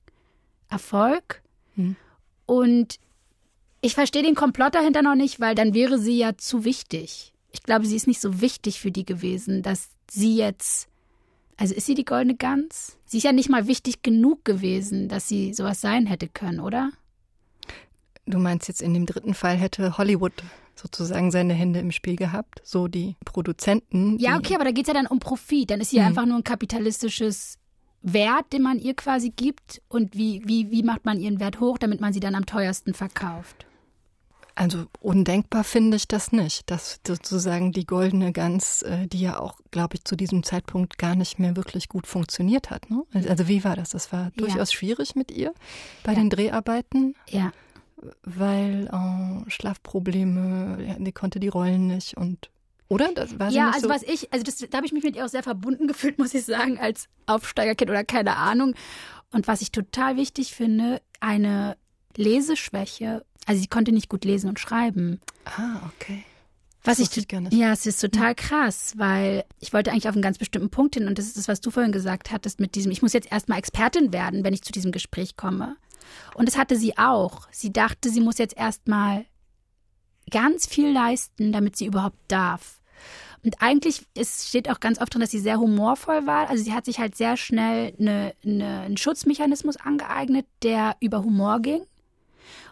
Erfolg. 0.69 1.43
Mhm. 1.77 1.97
Und 2.45 2.99
ich 3.81 3.95
verstehe 3.95 4.23
den 4.23 4.35
Komplott 4.35 4.75
dahinter 4.75 5.03
noch 5.03 5.15
nicht, 5.15 5.41
weil 5.41 5.55
dann 5.55 5.75
wäre 5.75 5.99
sie 5.99 6.19
ja 6.19 6.37
zu 6.37 6.65
wichtig. 6.65 7.33
Ich 7.53 7.63
glaube, 7.63 7.87
sie 7.87 7.97
ist 7.97 8.07
nicht 8.07 8.21
so 8.21 8.41
wichtig 8.41 8.81
für 8.81 8.91
die 8.91 9.07
gewesen, 9.07 9.63
dass 9.63 9.91
sie 10.11 10.37
jetzt. 10.37 10.89
Also 11.57 11.75
ist 11.75 11.87
sie 11.87 11.95
die 11.95 12.05
goldene 12.05 12.37
Gans? 12.37 12.99
Sie 13.07 13.19
ist 13.19 13.25
ja 13.25 13.33
nicht 13.33 13.49
mal 13.49 13.67
wichtig 13.67 14.03
genug 14.03 14.45
gewesen, 14.45 15.09
dass 15.09 15.29
sie 15.29 15.55
sowas 15.55 15.81
sein 15.81 16.07
hätte 16.07 16.29
können, 16.29 16.61
oder? 16.61 16.91
Du 18.27 18.39
meinst 18.39 18.69
jetzt 18.69 18.83
in 18.83 18.93
dem 18.93 19.07
dritten 19.07 19.33
Fall 19.33 19.57
hätte 19.57 19.97
Hollywood 19.97 20.33
sozusagen 20.75 21.31
seine 21.31 21.55
Hände 21.55 21.79
im 21.79 21.93
Spiel 21.93 22.17
gehabt, 22.17 22.61
so 22.63 22.89
die 22.89 23.17
Produzenten. 23.25 24.19
Ja, 24.19 24.37
okay, 24.37 24.55
aber 24.55 24.65
da 24.65 24.73
geht 24.73 24.87
es 24.87 24.89
ja 24.89 24.95
dann 24.95 25.07
um 25.07 25.19
Profit. 25.19 25.71
Dann 25.71 25.81
ist 25.81 25.91
sie 25.91 25.97
ja 25.97 26.03
mhm. 26.03 26.09
einfach 26.09 26.27
nur 26.27 26.37
ein 26.37 26.45
kapitalistisches 26.45 27.59
Wert, 28.07 28.53
den 28.53 28.63
man 28.63 28.79
ihr 28.79 28.95
quasi 28.95 29.31
gibt 29.31 29.83
und 29.89 30.15
wie, 30.15 30.41
wie, 30.47 30.71
wie 30.71 30.85
macht 30.85 31.05
man 31.05 31.19
ihren 31.19 31.41
Wert 31.41 31.59
hoch, 31.59 31.77
damit 31.77 32.01
man 32.01 32.13
sie 32.13 32.21
dann 32.21 32.37
am 32.37 32.47
teuersten 32.47 32.95
verkauft. 32.95 33.67
Also 34.55 34.87
undenkbar 35.01 35.65
finde 35.65 35.99
ich 35.99 36.09
das 36.09 36.33
nicht, 36.33 36.71
dass 36.71 37.01
sozusagen 37.07 37.73
die 37.73 37.85
goldene 37.85 38.33
Gans, 38.33 38.81
äh, 38.83 39.07
die 39.07 39.21
ja 39.21 39.39
auch, 39.39 39.59
glaube 39.71 39.97
ich, 39.97 40.05
zu 40.05 40.17
diesem 40.17 40.45
Zeitpunkt 40.45 40.97
gar 40.99 41.15
nicht 41.15 41.39
mehr 41.39 41.57
wirklich 41.57 41.89
gut 41.89 42.07
funktioniert 42.07 42.71
hat. 42.71 42.89
Ne? 42.91 43.03
Also 43.13 43.49
wie 43.49 43.65
war 43.65 43.77
das? 43.77 43.91
Das 43.91 44.13
war 44.13 44.31
durchaus 44.37 44.73
ja. 44.73 44.79
schwierig 44.79 45.15
mit 45.15 45.31
ihr 45.31 45.53
bei 46.05 46.13
ja. 46.13 46.21
den 46.21 46.31
Dreharbeiten. 46.31 47.17
Ja. 47.29 47.53
Weil 48.23 48.87
äh, 48.87 49.51
Schlafprobleme, 49.51 50.97
die 51.01 51.13
konnte 51.13 51.39
die 51.39 51.49
Rollen 51.49 51.89
nicht 51.89 52.17
und 52.17 52.49
oder? 52.89 53.13
Das 53.13 53.39
war 53.39 53.51
ja, 53.51 53.71
also 53.71 53.89
so? 53.89 53.89
was 53.89 54.03
ich, 54.03 54.33
also 54.33 54.45
das, 54.45 54.59
da 54.59 54.77
habe 54.77 54.87
ich 54.87 54.93
mich 54.93 55.05
mit 55.05 55.17
ihr 55.17 55.25
auch 55.25 55.31
sehr 55.31 55.43
verbunden 55.43 55.87
gefühlt, 55.89 56.19
muss 56.19 56.35
ich 56.35 56.45
sagen, 56.45 56.79
als 56.79 57.09
Aufsteigerkind 57.27 57.91
oder 57.91 58.05
keine 58.05 58.37
Ahnung. 58.37 58.75
Und 59.33 59.49
was 59.49 59.61
ich 59.61 59.73
total 59.73 60.17
wichtig 60.17 60.55
finde, 60.55 61.03
eine 61.21 61.77
Leseschwäche 62.17 63.25
also 63.47 63.61
sie 63.61 63.69
konnte 63.69 63.93
nicht 63.93 64.09
gut 64.09 64.25
lesen 64.25 64.51
und 64.51 64.59
schreiben. 64.59 65.21
Ah, 65.45 65.81
okay. 65.95 66.25
Was 66.83 66.99
ich, 66.99 67.17
ich 67.17 67.27
ja, 67.51 67.73
es 67.73 67.87
ist 67.87 68.01
total 68.01 68.35
krass, 68.35 68.93
weil 68.97 69.45
ich 69.59 69.73
wollte 69.73 69.91
eigentlich 69.91 70.09
auf 70.09 70.15
einen 70.15 70.23
ganz 70.23 70.39
bestimmten 70.39 70.71
Punkt 70.71 70.95
hin 70.95 71.09
und 71.09 71.19
das 71.19 71.27
ist 71.27 71.37
das, 71.37 71.49
was 71.49 71.61
du 71.61 71.71
vorhin 71.71 71.91
gesagt 71.91 72.31
hattest 72.31 72.61
mit 72.61 72.77
diesem, 72.77 72.93
ich 72.93 73.03
muss 73.03 73.13
jetzt 73.13 73.31
erstmal 73.31 73.59
Expertin 73.59 74.13
werden, 74.13 74.45
wenn 74.45 74.55
ich 74.55 74.63
zu 74.63 74.71
diesem 74.73 74.93
Gespräch 74.93 75.37
komme. 75.37 75.77
Und 76.35 76.47
das 76.47 76.57
hatte 76.57 76.77
sie 76.77 76.97
auch. 76.97 77.49
Sie 77.51 77.73
dachte, 77.73 78.09
sie 78.09 78.21
muss 78.21 78.39
jetzt 78.39 78.57
erstmal 78.57 79.25
ganz 80.31 80.67
viel 80.67 80.93
leisten, 80.93 81.51
damit 81.51 81.77
sie 81.77 81.87
überhaupt 81.87 82.19
darf. 82.29 82.76
Und 83.47 83.63
eigentlich 83.63 84.05
es 84.17 84.49
steht 84.49 84.69
auch 84.69 84.81
ganz 84.81 85.01
oft 85.01 85.15
drin, 85.15 85.21
dass 85.21 85.31
sie 85.31 85.39
sehr 85.39 85.61
humorvoll 85.61 86.27
war. 86.27 86.51
Also 86.51 86.65
sie 86.65 86.73
hat 86.73 86.85
sich 86.85 86.99
halt 86.99 87.15
sehr 87.15 87.37
schnell 87.37 87.95
eine, 88.01 88.35
eine, 88.45 88.81
einen 88.81 88.97
Schutzmechanismus 88.97 89.77
angeeignet, 89.77 90.47
der 90.65 90.97
über 90.99 91.23
Humor 91.23 91.61
ging. 91.61 91.83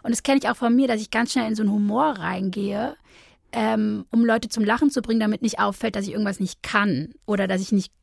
Und 0.03 0.11
das 0.11 0.21
kenne 0.21 0.39
ich 0.43 0.49
auch 0.49 0.57
von 0.57 0.75
mir, 0.75 0.89
dass 0.89 0.99
ich 0.99 1.11
ganz 1.11 1.31
schnell 1.31 1.47
in 1.47 1.55
so 1.55 1.63
einen 1.63 1.71
Humor 1.71 2.15
reingehe, 2.17 2.97
ähm, 3.53 4.05
um 4.11 4.25
Leute 4.25 4.49
zum 4.49 4.65
Lachen 4.65 4.91
zu 4.91 5.01
bringen, 5.01 5.21
damit 5.21 5.41
nicht 5.41 5.59
auffällt, 5.59 5.95
dass 5.95 6.07
ich 6.07 6.11
irgendwas 6.11 6.41
nicht 6.41 6.61
kann 6.61 7.13
oder 7.25 7.47
dass 7.47 7.61
ich 7.61 7.71
nicht 7.71 7.93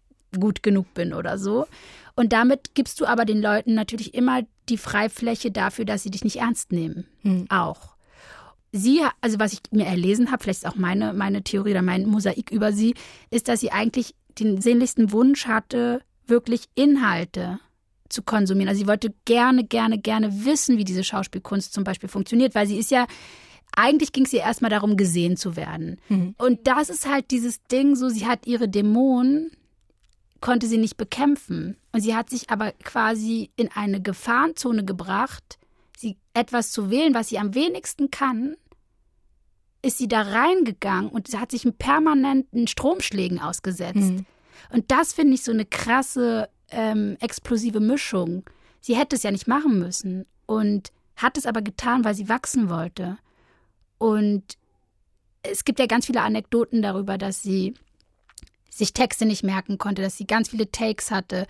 gut 0.41 0.63
genug 0.63 0.95
bin 0.95 1.13
oder 1.13 1.37
so. 1.37 1.67
Und 2.15 2.33
damit 2.33 2.75
gibst 2.75 3.03
du 3.03 3.05
aber 3.05 3.27
den 3.27 3.43
Leuten 3.43 3.75
natürlich 3.75 4.15
immer 4.15 4.45
die 4.71 4.79
Freifläche 4.79 5.51
dafür, 5.51 5.85
dass 5.85 6.05
sie 6.05 6.11
dich 6.11 6.25
nicht 6.25 6.37
ernst 6.37 6.73
nehmen. 6.73 7.07
Hm. 7.21 7.45
Auch. 7.51 7.92
Sie, 8.73 9.03
also 9.21 9.39
was 9.39 9.53
ich 9.53 9.61
mir 9.71 9.87
erlesen 9.87 10.33
habe, 10.33 10.43
vielleicht 10.43 10.63
ist 10.65 10.69
auch 10.69 10.77
meine, 10.77 11.13
meine 11.13 11.43
Theorie 11.43 11.73
oder 11.73 11.83
mein 11.83 12.07
Mosaik 12.07 12.51
über 12.51 12.73
sie, 12.73 12.95
ist, 13.31 13.49
dass 13.49 13.61
sie 13.61 13.71
eigentlich 13.71 14.15
den 14.39 14.61
sehnlichsten 14.61 15.13
Wunsch 15.13 15.47
hatte, 15.47 16.03
wirklich 16.27 16.65
Inhalte 16.75 17.61
zu 18.09 18.23
konsumieren. 18.23 18.69
Also 18.69 18.81
sie 18.81 18.89
wollte 18.89 19.13
gerne, 19.25 19.65
gerne, 19.65 19.99
gerne 19.99 20.45
wissen, 20.45 20.79
wie 20.79 20.85
diese 20.85 21.05
Schauspielkunst 21.05 21.73
zum 21.73 21.85
Beispiel 21.85 22.09
funktioniert, 22.09 22.55
weil 22.55 22.67
sie 22.67 22.79
ist 22.79 22.91
ja 22.91 23.07
eigentlich 23.75 24.13
ging 24.13 24.25
es 24.25 24.33
ihr 24.33 24.41
erstmal 24.41 24.71
darum, 24.71 24.97
gesehen 24.97 25.37
zu 25.37 25.57
werden. 25.57 25.99
Mhm. 26.09 26.35
Und 26.39 26.67
das 26.67 26.91
ist 26.91 27.09
halt 27.09 27.31
dieses 27.31 27.63
Ding, 27.65 27.97
so 27.97 28.09
sie 28.09 28.27
hat 28.27 28.47
ihre 28.47 28.69
Dämonen, 28.69 29.51
konnte 30.41 30.67
sie 30.67 30.79
nicht 30.79 30.97
bekämpfen. 30.97 31.77
Und 31.93 32.01
sie 32.01 32.15
hat 32.15 32.29
sich 32.29 32.51
aber 32.51 32.73
quasi 32.85 33.51
in 33.57 33.71
eine 33.73 34.01
Gefahrenzone 34.03 34.85
gebracht, 34.85 35.59
sie 36.03 36.19
etwas 36.35 36.71
zu 36.71 36.91
wählen, 36.91 37.15
was 37.15 37.31
sie 37.31 37.39
am 37.39 37.55
wenigsten 37.55 38.11
kann, 38.11 38.57
ist 39.81 39.99
sie 39.99 40.09
da 40.09 40.23
reingegangen 40.23 41.11
und 41.11 41.29
sie 41.29 41.39
hat 41.39 41.51
sich 41.51 41.67
permanenten 41.79 42.69
Stromschlägen 42.69 43.41
ausgesetzt. 43.41 43.97
Mhm. 43.97 44.27
Und 44.71 44.91
das 44.91 45.13
finde 45.13 45.35
ich 45.35 45.43
so 45.43 45.53
eine 45.53 45.65
krasse 45.65 46.49
ähm, 46.71 47.17
explosive 47.21 47.81
Mischung. 47.81 48.45
Sie 48.81 48.97
hätte 48.97 49.17
es 49.17 49.23
ja 49.23 49.31
nicht 49.31 49.49
machen 49.49 49.79
müssen 49.79 50.27
und 50.47 50.93
hat 51.17 51.37
es 51.37 51.47
aber 51.47 51.63
getan, 51.63 52.05
weil 52.05 52.15
sie 52.15 52.29
wachsen 52.29 52.69
wollte. 52.69 53.19
Und 53.99 54.57
es 55.43 55.65
gibt 55.65 55.79
ja 55.79 55.87
ganz 55.87 56.07
viele 56.07 56.23
Anekdoten 56.23 56.83
darüber, 56.83 57.19
dass 57.19 57.43
sie 57.43 57.75
sich 58.71 58.95
Texte 58.95 59.27
nicht 59.27 59.45
merken 59.45 59.79
konnte, 59.79 60.01
dass 60.01 60.17
sie 60.17 60.27
ganz 60.27 60.49
viele 60.49 60.71
Takes 60.71 61.11
hatte. 61.11 61.47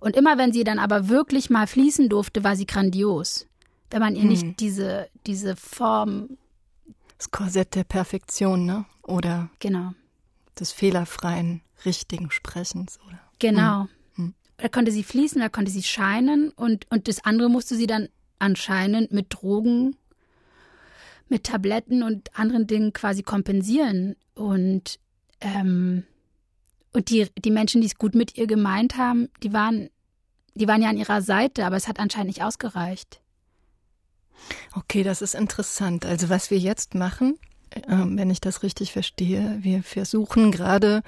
Und 0.00 0.14
immer 0.14 0.36
wenn 0.38 0.52
sie 0.52 0.64
dann 0.64 0.78
aber 0.78 1.08
wirklich 1.08 1.48
mal 1.50 1.66
fließen 1.66 2.08
durfte, 2.08 2.44
war 2.44 2.54
sie 2.54 2.66
grandios. 2.66 3.46
Wenn 3.90 4.00
man 4.00 4.16
ihr 4.16 4.22
hm. 4.22 4.28
nicht 4.28 4.60
diese, 4.60 5.08
diese 5.26 5.56
Form. 5.56 6.38
Das 7.18 7.30
Korsett 7.30 7.74
der 7.74 7.84
Perfektion, 7.84 8.66
ne? 8.66 8.84
Oder 9.02 9.50
genau. 9.60 9.92
des 10.58 10.72
fehlerfreien, 10.72 11.62
richtigen 11.84 12.30
Sprechens, 12.30 12.98
oder? 13.06 13.20
Genau. 13.38 13.82
Hm 13.82 13.90
da 14.56 14.68
konnte 14.68 14.92
sie 14.92 15.02
fließen, 15.02 15.40
da 15.40 15.48
konnte 15.48 15.70
sie 15.70 15.82
scheinen 15.82 16.50
und, 16.50 16.86
und 16.90 17.08
das 17.08 17.24
andere 17.24 17.48
musste 17.48 17.76
sie 17.76 17.86
dann 17.86 18.08
anscheinend 18.38 19.12
mit 19.12 19.26
Drogen, 19.30 19.96
mit 21.28 21.44
Tabletten 21.44 22.02
und 22.02 22.38
anderen 22.38 22.66
Dingen 22.66 22.92
quasi 22.92 23.22
kompensieren. 23.22 24.16
Und, 24.34 24.98
ähm, 25.40 26.04
und 26.92 27.10
die, 27.10 27.26
die 27.44 27.50
Menschen, 27.50 27.80
die 27.80 27.88
es 27.88 27.96
gut 27.96 28.14
mit 28.14 28.38
ihr 28.38 28.46
gemeint 28.46 28.96
haben, 28.96 29.28
die 29.42 29.52
waren, 29.52 29.90
die 30.54 30.68
waren 30.68 30.82
ja 30.82 30.88
an 30.88 30.96
ihrer 30.96 31.20
Seite, 31.20 31.66
aber 31.66 31.76
es 31.76 31.88
hat 31.88 31.98
anscheinend 31.98 32.28
nicht 32.28 32.42
ausgereicht. 32.42 33.20
Okay, 34.74 35.02
das 35.02 35.22
ist 35.22 35.34
interessant. 35.34 36.06
Also 36.06 36.28
was 36.28 36.50
wir 36.50 36.58
jetzt 36.58 36.94
machen, 36.94 37.38
ähm, 37.88 38.16
wenn 38.16 38.30
ich 38.30 38.40
das 38.40 38.62
richtig 38.62 38.92
verstehe. 38.92 39.58
Wir 39.60 39.82
versuchen 39.82 40.50
gerade 40.50 41.02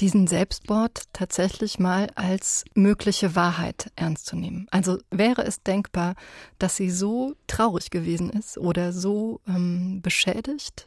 diesen 0.00 0.26
Selbstmord 0.26 1.04
tatsächlich 1.12 1.78
mal 1.78 2.10
als 2.14 2.64
mögliche 2.74 3.34
Wahrheit 3.34 3.90
ernst 3.96 4.26
zu 4.26 4.36
nehmen. 4.36 4.66
Also 4.70 4.98
wäre 5.10 5.42
es 5.44 5.62
denkbar, 5.62 6.16
dass 6.58 6.76
sie 6.76 6.90
so 6.90 7.34
traurig 7.46 7.90
gewesen 7.90 8.28
ist 8.30 8.58
oder 8.58 8.92
so 8.92 9.40
ähm, 9.48 10.02
beschädigt 10.02 10.86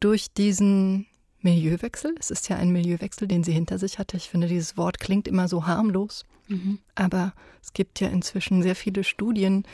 durch 0.00 0.32
diesen 0.32 1.06
Milieuwechsel. 1.42 2.14
Es 2.18 2.30
ist 2.30 2.48
ja 2.48 2.56
ein 2.56 2.72
Milieuwechsel, 2.72 3.28
den 3.28 3.44
sie 3.44 3.52
hinter 3.52 3.78
sich 3.78 3.98
hatte. 3.98 4.16
Ich 4.16 4.28
finde, 4.28 4.48
dieses 4.48 4.76
Wort 4.76 4.98
klingt 4.98 5.28
immer 5.28 5.46
so 5.46 5.66
harmlos. 5.66 6.24
Mhm. 6.48 6.80
Aber 6.96 7.32
es 7.62 7.72
gibt 7.72 8.00
ja 8.00 8.08
inzwischen 8.08 8.62
sehr 8.62 8.74
viele 8.74 9.04
Studien, 9.04 9.64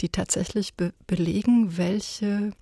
die 0.00 0.08
tatsächlich 0.08 0.74
be 0.74 0.92
belegen, 1.06 1.76
welche 1.76 2.52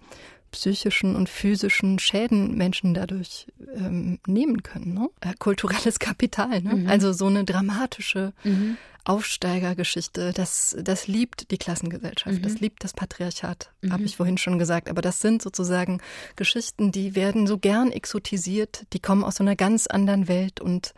psychischen 0.52 1.16
und 1.16 1.28
physischen 1.28 1.98
Schäden 1.98 2.56
Menschen 2.56 2.94
dadurch 2.94 3.46
ähm, 3.74 4.18
nehmen 4.26 4.62
können. 4.62 4.94
Ne? 4.94 5.08
Äh, 5.20 5.32
kulturelles 5.38 5.98
Kapital. 5.98 6.60
Ne? 6.60 6.74
Mhm. 6.74 6.88
Also 6.88 7.12
so 7.12 7.26
eine 7.26 7.44
dramatische 7.44 8.34
mhm. 8.44 8.76
Aufsteigergeschichte, 9.04 10.32
das, 10.32 10.76
das 10.80 11.08
liebt 11.08 11.50
die 11.50 11.58
Klassengesellschaft, 11.58 12.36
mhm. 12.36 12.42
das 12.42 12.60
liebt 12.60 12.84
das 12.84 12.92
Patriarchat, 12.92 13.70
mhm. 13.80 13.92
habe 13.92 14.04
ich 14.04 14.16
vorhin 14.16 14.38
schon 14.38 14.60
gesagt. 14.60 14.88
Aber 14.88 15.02
das 15.02 15.20
sind 15.20 15.42
sozusagen 15.42 16.00
Geschichten, 16.36 16.92
die 16.92 17.16
werden 17.16 17.48
so 17.48 17.58
gern 17.58 17.90
exotisiert, 17.90 18.84
die 18.92 19.00
kommen 19.00 19.24
aus 19.24 19.36
so 19.36 19.44
einer 19.44 19.56
ganz 19.56 19.88
anderen 19.88 20.28
Welt. 20.28 20.60
Und 20.60 20.94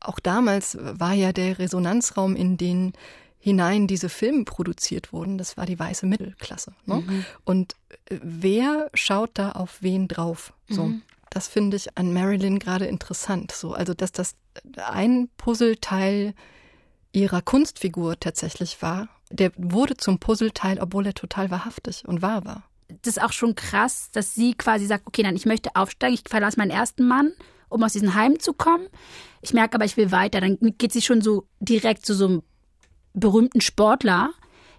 auch 0.00 0.18
damals 0.18 0.78
war 0.80 1.12
ja 1.12 1.32
der 1.32 1.60
Resonanzraum, 1.60 2.34
in 2.34 2.56
den 2.56 2.94
hinein 3.38 3.86
diese 3.86 4.08
Filme 4.08 4.44
produziert 4.44 5.12
wurden, 5.12 5.38
das 5.38 5.56
war 5.56 5.66
die 5.66 5.78
weiße 5.78 6.06
Mittelklasse. 6.06 6.72
Ne? 6.86 6.96
Mhm. 6.96 7.24
Und 7.44 7.74
äh, 8.10 8.18
wer 8.22 8.90
schaut 8.94 9.30
da 9.34 9.52
auf 9.52 9.82
wen 9.82 10.08
drauf? 10.08 10.52
So. 10.68 10.84
Mhm. 10.84 11.02
Das 11.30 11.46
finde 11.46 11.76
ich 11.76 11.96
an 11.96 12.12
Marilyn 12.12 12.58
gerade 12.58 12.86
interessant. 12.86 13.52
So, 13.52 13.74
also 13.74 13.94
dass 13.94 14.12
das 14.12 14.34
ein 14.76 15.28
Puzzleteil 15.36 16.34
ihrer 17.12 17.42
Kunstfigur 17.42 18.18
tatsächlich 18.18 18.80
war, 18.82 19.08
der 19.30 19.52
wurde 19.56 19.96
zum 19.96 20.18
Puzzleteil, 20.18 20.80
obwohl 20.80 21.06
er 21.06 21.14
total 21.14 21.50
wahrhaftig 21.50 22.06
und 22.06 22.22
wahr 22.22 22.44
war. 22.44 22.64
Das 23.02 23.16
ist 23.16 23.22
auch 23.22 23.32
schon 23.32 23.54
krass, 23.54 24.08
dass 24.12 24.34
sie 24.34 24.54
quasi 24.54 24.86
sagt, 24.86 25.06
okay, 25.06 25.22
nein, 25.22 25.36
ich 25.36 25.44
möchte 25.44 25.76
aufsteigen, 25.76 26.14
ich 26.14 26.22
verlasse 26.26 26.58
meinen 26.58 26.70
ersten 26.70 27.06
Mann, 27.06 27.32
um 27.68 27.82
aus 27.82 27.92
diesem 27.92 28.14
Heim 28.14 28.38
zu 28.40 28.54
kommen. 28.54 28.86
Ich 29.42 29.52
merke 29.52 29.74
aber, 29.74 29.84
ich 29.84 29.98
will 29.98 30.10
weiter. 30.10 30.40
Dann 30.40 30.58
geht 30.78 30.92
sie 30.92 31.02
schon 31.02 31.20
so 31.20 31.46
direkt 31.60 32.06
zu 32.06 32.14
so 32.14 32.26
einem 32.26 32.42
berühmten 33.18 33.60
Sportler, 33.60 34.30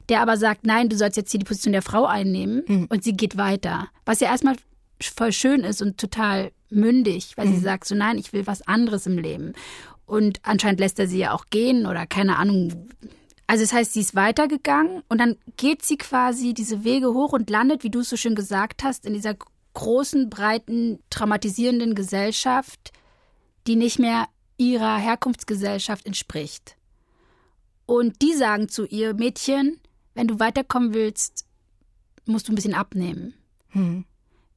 der 0.10 0.22
aber 0.22 0.38
sagt, 0.38 0.66
nein, 0.66 0.90
du 0.90 0.98
sollst 0.98 1.18
jetzt 1.18 1.32
hier 1.32 1.40
die 1.40 1.46
Position 1.46 1.74
der 1.74 1.82
Frau 1.82 2.06
einnehmen 2.06 2.64
mhm. 2.68 2.88
und 2.90 3.04
sie 3.04 3.14
geht 3.14 3.38
weiter. 3.38 3.88
Was 4.06 4.20
ja 4.20 4.30
erstmal 4.30 4.56
voll 5.02 5.32
schön 5.32 5.62
ist 5.62 5.82
und 5.82 5.98
total 5.98 6.52
mündig, 6.70 7.38
weil 7.38 7.48
mhm. 7.48 7.56
sie 7.56 7.62
sagt 7.62 7.86
so, 7.86 7.96
nein, 7.96 8.18
ich 8.18 8.34
will 8.34 8.48
was 8.48 8.68
anderes 8.68 9.06
im 9.06 9.18
Leben. 9.18 9.54
Und 10.06 10.40
anscheinend 10.44 10.80
lässt 10.80 11.00
er 11.00 11.08
sie 11.08 11.20
ja 11.20 11.34
auch 11.34 11.46
gehen 11.50 11.86
oder 11.86 12.08
keine 12.08 12.38
Ahnung. 12.38 12.90
Also 13.46 13.64
das 13.64 13.74
heißt, 13.74 13.94
sie 13.94 14.02
ist 14.02 14.16
weitergegangen 14.16 15.04
und 15.08 15.20
dann 15.20 15.38
geht 15.58 15.84
sie 15.84 15.98
quasi 15.98 16.54
diese 16.54 16.84
Wege 16.84 17.14
hoch 17.14 17.34
und 17.34 17.50
landet, 17.50 17.84
wie 17.84 17.92
du 17.92 18.00
es 18.00 18.10
so 18.10 18.18
schön 18.18 18.36
gesagt 18.36 18.84
hast, 18.84 19.06
in 19.06 19.14
dieser 19.14 19.36
großen, 19.74 20.30
breiten, 20.30 21.00
traumatisierenden 21.10 21.96
Gesellschaft, 21.96 22.92
die 23.68 23.76
nicht 23.76 24.00
mehr 24.00 24.28
ihrer 24.58 24.98
Herkunftsgesellschaft 24.98 26.06
entspricht. 26.06 26.76
Und 27.90 28.22
die 28.22 28.34
sagen 28.34 28.70
zu 28.70 28.86
ihr, 28.86 29.14
Mädchen, 29.14 29.80
wenn 30.14 30.28
du 30.28 30.40
weiterkommen 30.40 30.94
willst, 30.94 31.46
musst 32.26 32.48
du 32.48 32.52
ein 32.52 32.56
bisschen 32.56 32.76
abnehmen. 32.76 33.34
Hm. 33.70 34.06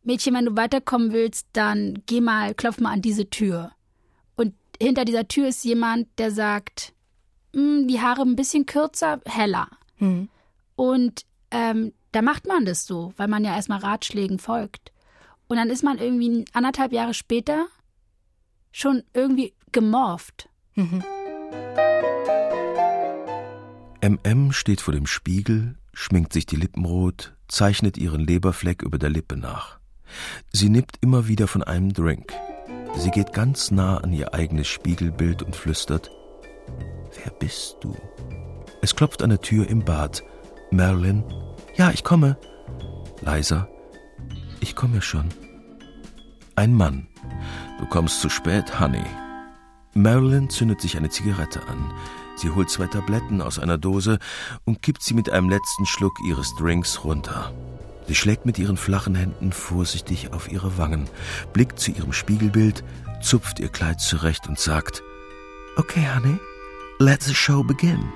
Mädchen, 0.03 0.35
wenn 0.35 0.47
du 0.47 0.57
weiterkommen 0.57 1.13
willst, 1.13 1.47
dann 1.53 2.03
geh 2.07 2.21
mal, 2.21 2.55
klopf 2.55 2.81
mal 2.81 2.93
an 2.93 3.03
diese 3.03 3.31
Tür 3.31 3.73
hinter 4.83 5.05
dieser 5.05 5.29
Tür 5.29 5.49
ist 5.49 5.65
jemand, 5.65 6.09
der 6.19 6.31
sagt, 6.31 6.93
hm, 7.55 7.87
die 7.87 8.01
Haare 8.01 8.23
ein 8.23 8.37
bisschen 8.37 8.67
kürzer, 8.67 9.21
heller. 9.25 9.69
Mhm. 9.99 10.29
Und 10.75 11.25
ähm, 11.51 11.93
da 12.13 12.23
macht 12.23 12.47
man 12.47 12.65
das 12.65 12.87
so, 12.87 13.13
weil 13.17 13.29
man 13.29 13.45
ja 13.45 13.55
erstmal 13.55 13.79
Ratschlägen 13.79 14.39
folgt. 14.39 14.93
Und 15.49 15.57
dann 15.57 15.71
ist 15.71 15.83
man 15.83 15.99
irgendwie 15.99 16.45
anderthalb 16.53 16.93
Jahre 16.93 17.15
später 17.15 17.67
schon 18.73 19.03
irgendwie 19.13 19.55
gemorpht. 19.71 20.49
Mhm. 20.75 21.05
MM 24.03 24.51
steht 24.51 24.81
vor 24.81 24.93
dem 24.93 25.07
Spiegel, 25.07 25.77
schminkt 25.95 26.33
sich 26.33 26.45
die 26.45 26.57
Lippen 26.57 26.85
rot, 26.85 27.37
zeichnet 27.47 27.97
ihren 27.97 28.21
Leberfleck 28.21 28.83
über 28.83 28.99
der 28.99 29.11
Lippe 29.11 29.37
nach. 29.37 29.79
Sie 30.53 30.69
nippt 30.69 30.97
immer 31.01 31.29
wieder 31.29 31.47
von 31.47 31.63
einem 31.63 31.93
Drink. 31.93 32.33
Sie 32.97 33.13
geht 33.13 33.33
ganz 33.33 33.71
nah 33.71 33.99
an 33.99 34.13
ihr 34.13 34.35
eigenes 34.35 34.67
Spiegelbild 34.67 35.45
und 35.45 35.55
flüstert, 35.55 36.11
Wer 37.23 37.33
bist 37.33 37.77
du? 37.81 37.95
Es 38.81 38.97
klopft 38.97 39.23
an 39.23 39.31
der 39.31 39.41
Tür 39.41 39.69
im 39.69 39.85
Bad. 39.85 40.25
Marilyn, 40.73 41.23
ja, 41.77 41.93
ich 41.93 42.03
komme. 42.03 42.37
Leiser, 43.21 43.69
ich 44.59 44.75
komme 44.75 45.01
schon. 45.01 45.29
Ein 46.57 46.75
Mann. 46.75 47.07
Du 47.79 47.87
kommst 47.87 48.21
zu 48.21 48.29
spät, 48.29 48.81
Honey. 48.81 49.05
Marilyn 49.95 50.51
zündet 50.51 50.81
sich 50.81 50.97
eine 50.97 51.11
Zigarette 51.11 51.63
an. 51.69 51.93
Sie 52.37 52.51
holt 52.51 52.71
zwei 52.71 52.87
Tabletten 52.87 53.41
aus 53.41 53.59
einer 53.59 53.79
Dose 53.79 54.19
und 54.65 54.83
kippt 54.83 55.03
sie 55.03 55.15
mit 55.15 55.31
einem 55.31 55.49
letzten 55.49 55.87
Schluck 55.87 56.15
ihres 56.27 56.55
Drinks 56.57 57.05
runter. 57.05 57.53
Sie 58.07 58.15
schlägt 58.15 58.47
mit 58.47 58.59
ihren 58.59 58.77
flachen 58.77 59.15
Händen 59.15 59.53
vorsichtig 59.53 60.33
auf 60.33 60.51
ihre 60.51 60.77
Wangen, 60.77 61.09
blickt 61.53 61.79
zu 61.79 61.93
ihrem 61.93 62.13
Spiegelbild, 62.13 62.83
zupft 63.23 63.61
ihr 63.61 63.69
Kleid 63.69 64.01
zurecht 64.01 64.49
und 64.49 64.59
sagt, 64.59 65.03
Okay, 65.77 66.07
Honey, 66.15 66.39
let 66.99 67.23
the 67.23 67.35
show 67.35 67.63
begin. 67.63 68.13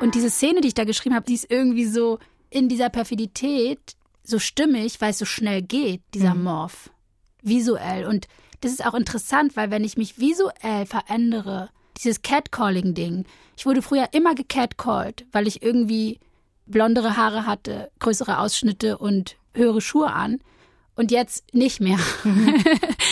Und 0.00 0.14
diese 0.14 0.30
Szene, 0.30 0.60
die 0.60 0.68
ich 0.68 0.74
da 0.74 0.84
geschrieben 0.84 1.14
habe, 1.14 1.26
die 1.26 1.34
ist 1.34 1.50
irgendwie 1.50 1.84
so 1.84 2.18
in 2.48 2.68
dieser 2.68 2.88
Perfidität 2.88 3.96
so 4.22 4.38
stimmig, 4.38 5.00
weil 5.00 5.10
es 5.10 5.18
so 5.18 5.24
schnell 5.24 5.62
geht, 5.62 6.02
dieser 6.14 6.34
mhm. 6.34 6.44
Morph. 6.44 6.90
Visuell. 7.42 8.06
Und 8.06 8.28
das 8.60 8.72
ist 8.72 8.84
auch 8.84 8.94
interessant, 8.94 9.56
weil 9.56 9.70
wenn 9.70 9.84
ich 9.84 9.96
mich 9.96 10.18
visuell 10.18 10.86
verändere, 10.86 11.70
dieses 11.98 12.22
Catcalling-Ding, 12.22 13.24
ich 13.56 13.66
wurde 13.66 13.82
früher 13.82 14.08
immer 14.12 14.34
gecatcalled, 14.34 15.26
weil 15.32 15.46
ich 15.46 15.62
irgendwie 15.62 16.18
blondere 16.66 17.16
Haare 17.16 17.46
hatte, 17.46 17.90
größere 17.98 18.38
Ausschnitte 18.38 18.98
und 18.98 19.36
höhere 19.54 19.80
Schuhe 19.80 20.12
an. 20.12 20.40
Und 20.96 21.10
jetzt 21.10 21.54
nicht 21.54 21.80
mehr. 21.80 21.98
Mhm. 22.24 22.62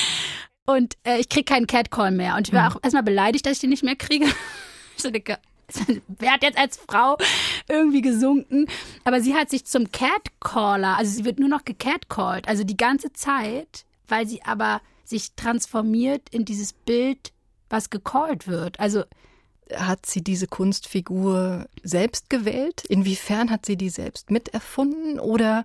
und 0.66 0.96
äh, 1.04 1.18
ich 1.18 1.28
kriege 1.28 1.44
keinen 1.44 1.66
Catcall 1.66 2.10
mehr. 2.10 2.36
Und 2.36 2.48
ich 2.48 2.54
war 2.54 2.70
mhm. 2.70 2.76
auch 2.76 2.80
erstmal 2.82 3.02
beleidigt, 3.02 3.46
dass 3.46 3.54
ich 3.54 3.60
den 3.60 3.70
nicht 3.70 3.82
mehr 3.82 3.96
kriege. 3.96 4.26
ich 4.96 5.02
so 5.02 5.10
denke, 5.10 5.38
wer 6.08 6.32
hat 6.32 6.42
jetzt 6.42 6.58
als 6.58 6.76
Frau 6.76 7.16
irgendwie 7.68 8.02
gesunken? 8.02 8.66
Aber 9.04 9.20
sie 9.20 9.34
hat 9.34 9.50
sich 9.50 9.64
zum 9.64 9.90
Catcaller, 9.90 10.96
also 10.96 11.10
sie 11.10 11.24
wird 11.24 11.38
nur 11.38 11.48
noch 11.48 11.64
gecatcalled, 11.64 12.48
also 12.48 12.64
die 12.64 12.76
ganze 12.76 13.12
Zeit, 13.12 13.84
weil 14.06 14.26
sie 14.26 14.42
aber 14.44 14.80
sich 15.04 15.34
transformiert 15.34 16.28
in 16.30 16.44
dieses 16.44 16.72
Bild, 16.72 17.32
was 17.70 17.90
gecallt 17.90 18.46
wird. 18.46 18.81
Also 18.81 19.04
hat 19.74 20.07
sie 20.07 20.22
diese 20.22 20.46
Kunstfigur 20.46 21.66
selbst 21.83 22.31
gewählt? 22.31 22.85
Inwiefern 22.88 23.50
hat 23.50 23.66
sie 23.66 23.76
die 23.76 23.90
selbst 23.90 24.31
miterfunden 24.31 25.20
oder 25.20 25.64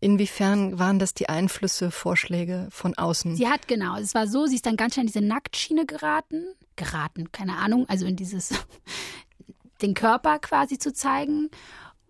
inwiefern 0.00 0.78
waren 0.78 0.98
das 0.98 1.14
die 1.14 1.28
Einflüsse, 1.28 1.90
Vorschläge 1.90 2.68
von 2.70 2.96
außen? 2.96 3.36
Sie 3.36 3.48
hat 3.48 3.68
genau, 3.68 3.96
es 3.96 4.14
war 4.14 4.26
so, 4.26 4.46
sie 4.46 4.56
ist 4.56 4.66
dann 4.66 4.76
ganz 4.76 4.94
schnell 4.94 5.04
in 5.04 5.12
diese 5.12 5.24
Nacktschiene 5.24 5.86
geraten, 5.86 6.44
geraten, 6.76 7.32
keine 7.32 7.56
Ahnung, 7.56 7.88
also 7.88 8.06
in 8.06 8.16
dieses 8.16 8.50
den 9.82 9.94
Körper 9.94 10.38
quasi 10.38 10.78
zu 10.78 10.92
zeigen 10.92 11.50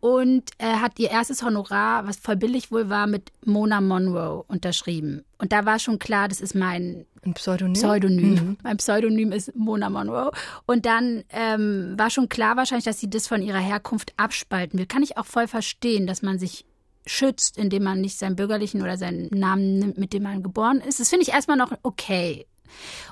und 0.02 0.50
er 0.58 0.80
hat 0.80 0.98
ihr 0.98 1.10
erstes 1.10 1.44
Honorar, 1.44 2.08
was 2.08 2.16
voll 2.16 2.34
billig 2.34 2.72
wohl 2.72 2.90
war, 2.90 3.06
mit 3.06 3.30
Mona 3.44 3.80
Monroe 3.80 4.42
unterschrieben. 4.48 5.24
Und 5.38 5.52
da 5.52 5.64
war 5.64 5.78
schon 5.78 6.00
klar, 6.00 6.26
das 6.26 6.40
ist 6.40 6.56
mein 6.56 7.06
Ein 7.24 7.34
Pseudonym. 7.34 7.74
Pseudonym. 7.74 8.34
Mhm. 8.34 8.56
Mein 8.64 8.78
Pseudonym 8.78 9.30
ist 9.30 9.54
Mona 9.54 9.90
Monroe. 9.90 10.32
Und 10.66 10.86
dann 10.86 11.22
ähm, 11.30 11.94
war 11.96 12.10
schon 12.10 12.28
klar 12.28 12.56
wahrscheinlich, 12.56 12.84
dass 12.84 12.98
sie 12.98 13.10
das 13.10 13.28
von 13.28 13.42
ihrer 13.42 13.60
Herkunft 13.60 14.12
abspalten 14.16 14.76
will. 14.76 14.86
Kann 14.86 15.04
ich 15.04 15.18
auch 15.18 15.26
voll 15.26 15.46
verstehen, 15.46 16.08
dass 16.08 16.20
man 16.20 16.40
sich 16.40 16.66
schützt, 17.06 17.56
indem 17.56 17.84
man 17.84 18.00
nicht 18.00 18.18
seinen 18.18 18.34
bürgerlichen 18.34 18.82
oder 18.82 18.96
seinen 18.96 19.28
Namen 19.28 19.78
nimmt, 19.78 19.98
mit 19.98 20.12
dem 20.12 20.24
man 20.24 20.42
geboren 20.42 20.80
ist. 20.80 20.98
Das 20.98 21.10
finde 21.10 21.22
ich 21.22 21.32
erstmal 21.32 21.56
noch 21.56 21.70
okay. 21.84 22.48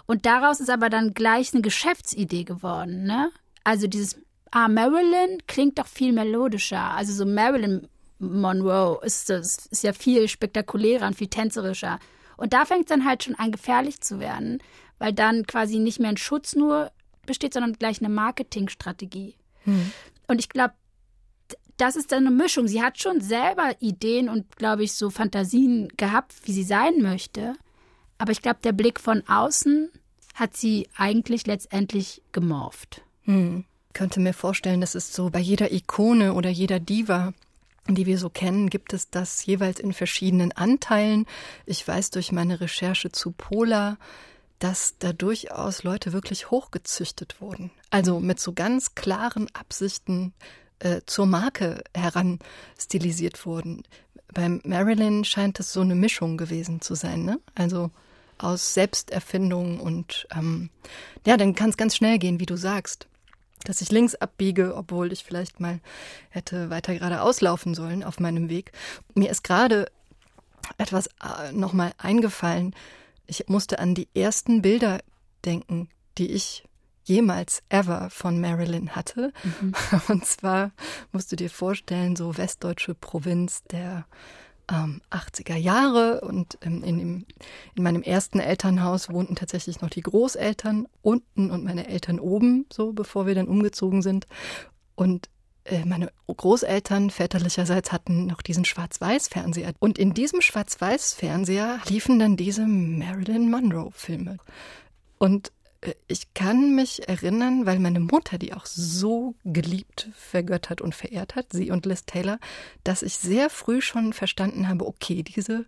Und 0.07 0.27
daraus 0.27 0.59
ist 0.59 0.71
aber 0.71 0.91
dann 0.91 1.15
gleich 1.15 1.55
eine 1.55 1.63
Geschäftsidee 1.63 2.43
geworden, 2.43 3.05
ne? 3.05 3.31
Also 3.63 3.87
dieses 3.87 4.17
ah, 4.51 4.69
Marilyn 4.69 5.39
klingt 5.47 5.79
doch 5.79 5.87
viel 5.87 6.13
melodischer. 6.13 6.83
Also 6.83 7.13
so 7.13 7.27
Marilyn 7.27 7.89
Monroe 8.19 9.01
ist, 9.03 9.31
das, 9.31 9.67
ist 9.67 9.83
ja 9.83 9.93
viel 9.93 10.29
spektakulärer 10.29 11.07
und 11.07 11.17
viel 11.17 11.29
tänzerischer. 11.29 11.99
Und 12.37 12.53
da 12.53 12.65
fängt 12.65 12.83
es 12.83 12.89
dann 12.89 13.05
halt 13.05 13.25
schon 13.25 13.35
an, 13.35 13.53
gefährlich 13.53 14.01
zu 14.01 14.21
werden, 14.21 14.63
weil 14.99 15.13
dann 15.13 15.47
quasi 15.47 15.79
nicht 15.79 16.01
mehr 16.01 16.11
ein 16.11 16.17
Schutz 16.17 16.55
nur 16.55 16.91
besteht, 17.27 17.55
sondern 17.55 17.75
gleich 17.75 18.01
eine 18.01 18.09
Marketingstrategie. 18.09 19.35
Hm. 19.65 19.93
Und 20.27 20.39
ich 20.39 20.49
glaube, 20.49 20.75
das 21.77 21.97
ist 21.97 22.13
dann 22.13 22.27
eine 22.27 22.35
Mischung. 22.35 22.69
Sie 22.69 22.83
hat 22.83 22.99
schon 22.99 23.21
selber 23.21 23.75
Ideen 23.81 24.29
und, 24.29 24.57
glaube 24.57 24.85
ich, 24.85 24.93
so 24.93 25.11
Fantasien 25.11 25.89
gehabt, 25.97 26.35
wie 26.45 26.53
sie 26.53 26.63
sein 26.63 27.01
möchte. 27.01 27.55
Aber 28.19 28.33
ich 28.33 28.43
glaube, 28.43 28.59
der 28.63 28.73
Blick 28.73 29.01
von 29.01 29.23
außen 29.27 29.91
hat 30.35 30.57
sie 30.57 30.89
eigentlich 30.97 31.47
letztendlich 31.47 32.23
gemorpht. 32.33 33.03
Hm. 33.23 33.65
Könnte 33.93 34.21
mir 34.21 34.35
vorstellen, 34.35 34.81
das 34.81 34.95
ist 34.95 35.15
so 35.15 35.31
bei 35.31 35.41
jeder 35.41 35.73
Ikone 35.73 36.35
oder 36.35 36.49
jeder 36.49 36.79
Diva, 36.79 37.33
die 37.89 38.07
wir 38.07 38.19
so 38.19 38.31
kennen, 38.31 38.71
gibt 38.71 38.93
es 38.93 39.11
das 39.11 39.45
jeweils 39.45 39.81
in 39.81 39.93
verschiedenen 39.93 40.53
Anteilen. 40.53 41.27
Ich 41.67 41.87
weiß 41.87 42.11
durch 42.11 42.31
meine 42.31 42.61
Recherche 42.61 43.11
zu 43.11 43.33
Pola, 43.33 43.99
dass 44.59 44.95
da 44.99 45.13
durchaus 45.13 45.83
Leute 45.83 46.13
wirklich 46.13 46.51
hochgezüchtet 46.51 47.41
wurden. 47.41 47.71
Also 47.91 48.21
mit 48.21 48.39
so 48.39 48.53
ganz 48.53 48.95
klaren 48.95 49.49
Absichten 49.55 50.35
äh, 50.79 51.01
zur 51.07 51.27
Marke 51.27 51.83
heran 51.95 52.39
stilisiert 52.79 53.45
wurden. 53.47 53.83
Beim 54.33 54.61
Marilyn 54.65 55.25
scheint 55.25 55.59
es 55.59 55.73
so 55.73 55.81
eine 55.81 55.95
Mischung 55.97 56.37
gewesen 56.37 56.81
zu 56.81 56.95
sein, 56.95 57.25
ne? 57.25 57.41
Also 57.55 57.91
aus 58.39 58.75
Selbsterfindung 58.75 59.81
und 59.81 60.29
ähm, 60.35 60.71
ja, 61.27 61.37
dann 61.37 61.55
kann 61.55 61.71
es 61.71 61.77
ganz 61.77 61.97
schnell 61.97 62.19
gehen, 62.19 62.39
wie 62.39 62.47
du 62.47 62.57
sagst 62.57 63.09
dass 63.65 63.81
ich 63.81 63.91
links 63.91 64.15
abbiege, 64.15 64.75
obwohl 64.75 65.13
ich 65.13 65.25
vielleicht 65.25 65.61
mal 65.61 65.81
hätte 66.31 66.71
weiter 66.71 66.95
geradeaus 66.95 67.41
laufen 67.41 67.75
sollen 67.75 68.03
auf 68.03 68.21
meinem 68.21 68.49
Weg. 68.49 68.73
Mir 69.15 69.31
ist 69.31 69.45
gerade 69.45 69.91
etwas 70.79 71.07
äh, 71.07 71.53
nochmal 71.53 71.93
eingefallen. 71.99 72.75
Ich 73.27 73.49
musste 73.49 73.79
an 73.79 73.95
die 73.95 74.09
ersten 74.15 74.63
Bilder 74.63 75.01
denken, 75.45 75.89
die 76.19 76.31
ich 76.31 76.65
jemals 77.05 77.63
ever 77.69 78.09
von 78.11 78.41
Marilyn 78.41 78.95
hatte. 78.95 79.33
Mhm. 79.43 79.75
Und 80.09 80.27
zwar 80.27 80.73
musst 81.13 81.33
du 81.33 81.37
dir 81.37 81.51
vorstellen, 81.51 82.17
so 82.17 82.37
westdeutsche 82.37 82.95
Provinz 82.95 83.63
der 83.65 84.07
ähm, 84.71 85.01
80er 85.11 85.57
Jahre 85.57 86.21
und 86.21 86.59
ähm, 86.63 86.83
in, 86.83 86.99
dem, 86.99 87.27
in 87.75 87.83
meinem 87.83 88.03
ersten 88.03 88.41
Elternhaus 88.41 89.11
wohnten 89.11 89.35
tatsächlich 89.35 89.81
noch 89.81 89.91
die 89.91 90.03
Großeltern 90.03 90.87
unten 91.03 91.51
und 91.51 91.65
meine 91.65 91.89
Eltern 91.89 92.21
oben, 92.21 92.67
so 92.73 92.93
bevor 92.93 93.27
wir 93.27 93.35
dann 93.35 93.49
umgezogen 93.49 94.03
sind. 94.03 94.27
Und 94.95 95.29
äh, 95.65 95.85
meine 95.85 96.11
Großeltern 96.27 97.11
väterlicherseits 97.11 97.93
hatten 97.93 98.27
noch 98.27 98.43
diesen 98.43 98.65
Schwarz-Weiß-Fernseher. 98.65 99.73
Und 99.79 99.99
in 99.99 100.15
diesem 100.15 100.41
Schwarz-Weiß-Fernseher 100.41 101.81
liefen 101.89 102.19
dann 102.19 102.37
diese 102.37 102.67
Marilyn 102.67 103.51
Monroe-Filme. 103.51 104.39
Und 105.19 105.53
ich 106.09 106.35
kann 106.35 106.75
mich 106.75 107.09
erinnern, 107.09 107.65
weil 107.65 107.79
meine 107.79 108.01
Mutter 108.01 108.37
die 108.37 108.53
auch 108.53 108.67
so 108.67 109.35
geliebt, 109.45 110.11
vergöttert 110.15 110.81
und 110.81 110.95
verehrt 110.95 111.37
hat, 111.37 111.53
sie 111.53 111.71
und 111.71 111.87
Liz 111.87 112.05
Taylor, 112.05 112.39
dass 112.85 113.03
ich 113.03 113.17
sehr 113.17 113.49
früh 113.49 113.81
schon 113.81 114.13
verstanden 114.13 114.69
habe, 114.69 114.87
okay, 114.87 115.23
diese, 115.23 115.65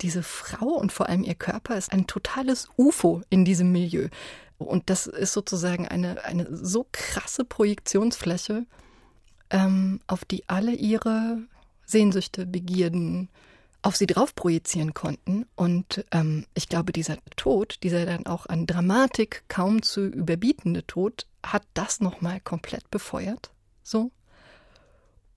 diese 0.00 0.22
Frau 0.22 0.68
und 0.68 0.92
vor 0.92 1.08
allem 1.08 1.24
ihr 1.24 1.34
Körper 1.34 1.76
ist 1.76 1.92
ein 1.92 2.06
totales 2.06 2.68
UFO 2.76 3.22
in 3.28 3.44
diesem 3.44 3.70
Milieu. 3.70 4.08
Und 4.56 4.88
das 4.88 5.06
ist 5.06 5.32
sozusagen 5.32 5.86
eine, 5.88 6.24
eine 6.24 6.56
so 6.56 6.86
krasse 6.90 7.44
Projektionsfläche, 7.44 8.64
ähm, 9.50 10.00
auf 10.06 10.24
die 10.24 10.48
alle 10.48 10.72
ihre 10.72 11.38
Sehnsüchte, 11.84 12.46
Begierden, 12.46 13.28
auf 13.82 13.96
sie 13.96 14.06
drauf 14.06 14.34
projizieren 14.34 14.94
konnten. 14.94 15.46
Und 15.56 16.04
ähm, 16.10 16.46
ich 16.54 16.68
glaube, 16.68 16.92
dieser 16.92 17.16
Tod, 17.36 17.78
dieser 17.82 18.06
dann 18.06 18.26
auch 18.26 18.46
an 18.46 18.66
Dramatik 18.66 19.44
kaum 19.48 19.82
zu 19.82 20.06
überbietende 20.06 20.86
Tod, 20.86 21.26
hat 21.44 21.62
das 21.74 22.00
nochmal 22.00 22.40
komplett 22.40 22.90
befeuert. 22.90 23.50
So. 23.82 24.10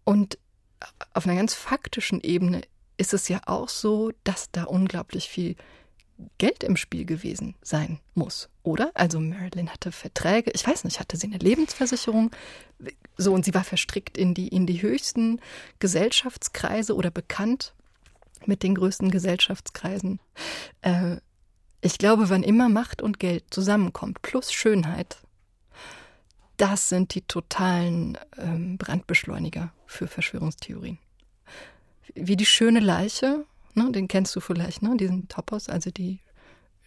Und 0.03 0.37
auf 1.13 1.25
einer 1.25 1.35
ganz 1.35 1.53
faktischen 1.53 2.21
Ebene 2.21 2.61
ist 2.97 3.13
es 3.13 3.29
ja 3.29 3.41
auch 3.45 3.69
so, 3.69 4.11
dass 4.23 4.51
da 4.51 4.65
unglaublich 4.65 5.29
viel 5.29 5.55
Geld 6.37 6.63
im 6.63 6.77
Spiel 6.77 7.05
gewesen 7.05 7.55
sein 7.61 7.99
muss, 8.13 8.49
oder? 8.61 8.91
Also 8.93 9.19
Marilyn 9.19 9.69
hatte 9.69 9.91
Verträge, 9.91 10.51
ich 10.53 10.65
weiß 10.65 10.83
nicht, 10.83 10.99
hatte 10.99 11.17
sie 11.17 11.27
eine 11.27 11.37
Lebensversicherung? 11.37 12.31
So, 13.17 13.33
und 13.33 13.45
sie 13.45 13.53
war 13.53 13.63
verstrickt 13.63 14.17
in 14.17 14.33
die, 14.33 14.47
in 14.47 14.67
die 14.67 14.81
höchsten 14.81 15.41
Gesellschaftskreise 15.79 16.95
oder 16.95 17.11
bekannt 17.11 17.73
mit 18.47 18.63
den 18.63 18.75
größten 18.75 19.11
Gesellschaftskreisen. 19.11 20.19
Äh, 20.81 21.17
ich 21.81 21.97
glaube, 21.97 22.29
wann 22.29 22.43
immer 22.43 22.69
Macht 22.69 23.01
und 23.01 23.19
Geld 23.19 23.45
zusammenkommt, 23.49 24.21
plus 24.21 24.53
Schönheit, 24.53 25.17
das 26.57 26.89
sind 26.89 27.13
die 27.13 27.21
totalen 27.21 28.17
ähm, 28.37 28.77
Brandbeschleuniger 28.77 29.73
für 29.85 30.07
Verschwörungstheorien. 30.07 30.99
Wie 32.15 32.37
die 32.37 32.45
schöne 32.45 32.79
Leiche, 32.79 33.45
ne, 33.73 33.91
den 33.91 34.07
kennst 34.07 34.35
du 34.35 34.39
vielleicht, 34.39 34.81
ne, 34.81 34.95
diesen 34.95 35.27
Topos, 35.27 35.67
also 35.67 35.91
die 35.91 36.19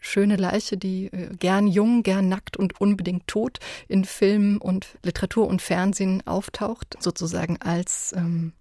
schöne 0.01 0.37
Leiche, 0.37 0.77
die 0.77 1.07
äh, 1.07 1.35
gern 1.37 1.67
jung, 1.67 2.03
gern 2.03 2.29
nackt 2.29 2.57
und 2.57 2.81
unbedingt 2.81 3.27
tot 3.27 3.59
in 3.89 4.05
Filmen 4.05 4.59
und 4.59 4.87
Literatur 5.03 5.47
und 5.49 5.61
Fernsehen 5.61 6.27
auftaucht, 6.27 6.97
sozusagen 7.01 7.61
als 7.61 8.15
ähm, 8.17 8.53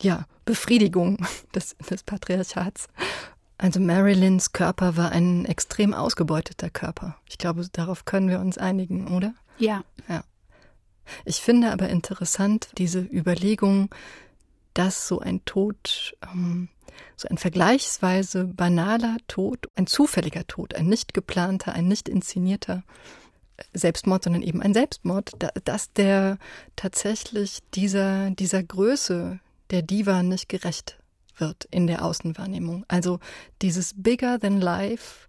ja, 0.00 0.26
Befriedigung 0.44 1.26
des, 1.54 1.76
des 1.78 2.02
Patriarchats. 2.02 2.88
Also 3.58 3.78
Marilyns 3.78 4.52
Körper 4.52 4.96
war 4.96 5.12
ein 5.12 5.44
extrem 5.44 5.92
ausgebeuteter 5.92 6.70
Körper. 6.70 7.16
Ich 7.28 7.36
glaube, 7.36 7.66
darauf 7.72 8.06
können 8.06 8.28
wir 8.28 8.40
uns 8.40 8.56
einigen, 8.56 9.08
oder? 9.08 9.34
Ja. 9.58 9.84
Ja. 10.08 10.24
Ich 11.24 11.36
finde 11.36 11.72
aber 11.72 11.88
interessant 11.88 12.70
diese 12.78 13.00
Überlegung, 13.00 13.90
dass 14.74 15.08
so 15.08 15.18
ein 15.20 15.44
Tod, 15.44 16.16
ähm, 16.32 16.68
so 17.16 17.28
ein 17.28 17.36
vergleichsweise 17.36 18.46
banaler 18.46 19.18
Tod, 19.28 19.66
ein 19.74 19.86
zufälliger 19.86 20.46
Tod, 20.46 20.74
ein 20.74 20.86
nicht 20.86 21.12
geplanter, 21.12 21.74
ein 21.74 21.86
nicht 21.86 22.08
inszenierter 22.08 22.82
Selbstmord, 23.74 24.24
sondern 24.24 24.42
eben 24.42 24.62
ein 24.62 24.72
Selbstmord, 24.72 25.32
dass 25.64 25.92
der 25.92 26.38
tatsächlich 26.76 27.58
dieser, 27.74 28.30
dieser 28.30 28.62
Größe, 28.62 29.38
der 29.70 29.82
Diva 29.82 30.22
nicht 30.22 30.48
gerecht 30.48 30.98
wird 31.36 31.66
in 31.70 31.86
der 31.86 32.04
Außenwahrnehmung. 32.04 32.84
Also 32.88 33.18
dieses 33.62 33.94
Bigger 33.96 34.38
than 34.38 34.60
Life, 34.60 35.28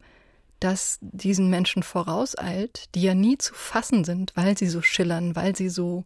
das 0.59 0.99
diesen 1.01 1.49
Menschen 1.49 1.83
vorauseilt, 1.83 2.93
die 2.95 3.01
ja 3.01 3.15
nie 3.15 3.37
zu 3.37 3.53
fassen 3.53 4.03
sind, 4.03 4.31
weil 4.35 4.57
sie 4.57 4.67
so 4.67 4.81
schillern, 4.81 5.35
weil 5.35 5.55
sie 5.55 5.69
so 5.69 6.05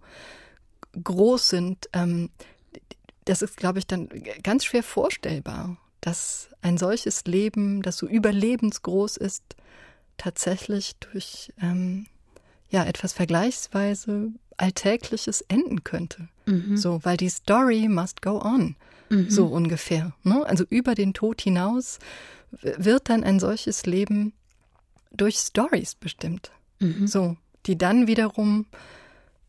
groß 1.03 1.49
sind. 1.49 1.89
Ähm, 1.93 2.29
das 3.25 3.41
ist, 3.41 3.57
glaube 3.57 3.79
ich, 3.79 3.87
dann 3.87 4.07
ganz 4.43 4.65
schwer 4.65 4.83
vorstellbar, 4.83 5.77
dass 5.99 6.49
ein 6.61 6.77
solches 6.77 7.25
Leben, 7.25 7.81
das 7.81 7.97
so 7.97 8.07
überlebensgroß 8.07 9.17
ist, 9.17 9.43
tatsächlich 10.17 10.95
durch 10.97 11.51
ähm, 11.61 12.05
ja 12.69 12.85
etwas 12.85 13.13
vergleichsweise 13.13 14.31
Alltägliches 14.57 15.41
enden 15.41 15.83
könnte. 15.83 16.29
Mhm. 16.45 16.77
So, 16.77 16.99
weil 17.03 17.17
die 17.17 17.29
Story 17.29 17.87
must 17.87 18.21
go 18.21 18.41
on. 18.41 18.75
Mhm. 19.09 19.29
So 19.29 19.47
ungefähr. 19.47 20.13
Ne? 20.23 20.45
Also 20.45 20.65
über 20.69 20.95
den 20.95 21.13
Tod 21.13 21.41
hinaus 21.41 21.99
wird 22.61 23.09
dann 23.09 23.23
ein 23.23 23.39
solches 23.39 23.85
Leben 23.85 24.33
durch 25.11 25.37
Stories 25.37 25.95
bestimmt. 25.95 26.51
Mhm. 26.79 27.07
So, 27.07 27.37
die 27.65 27.77
dann 27.77 28.07
wiederum 28.07 28.65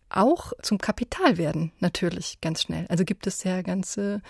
auch 0.09 0.53
zum 0.63 0.79
Kapital 0.79 1.37
werden, 1.37 1.73
natürlich 1.81 2.41
ganz 2.41 2.63
schnell. 2.63 2.87
Also 2.89 3.05
gibt 3.05 3.27
es 3.27 3.45
ja 3.45 3.63
ganze 3.63 4.23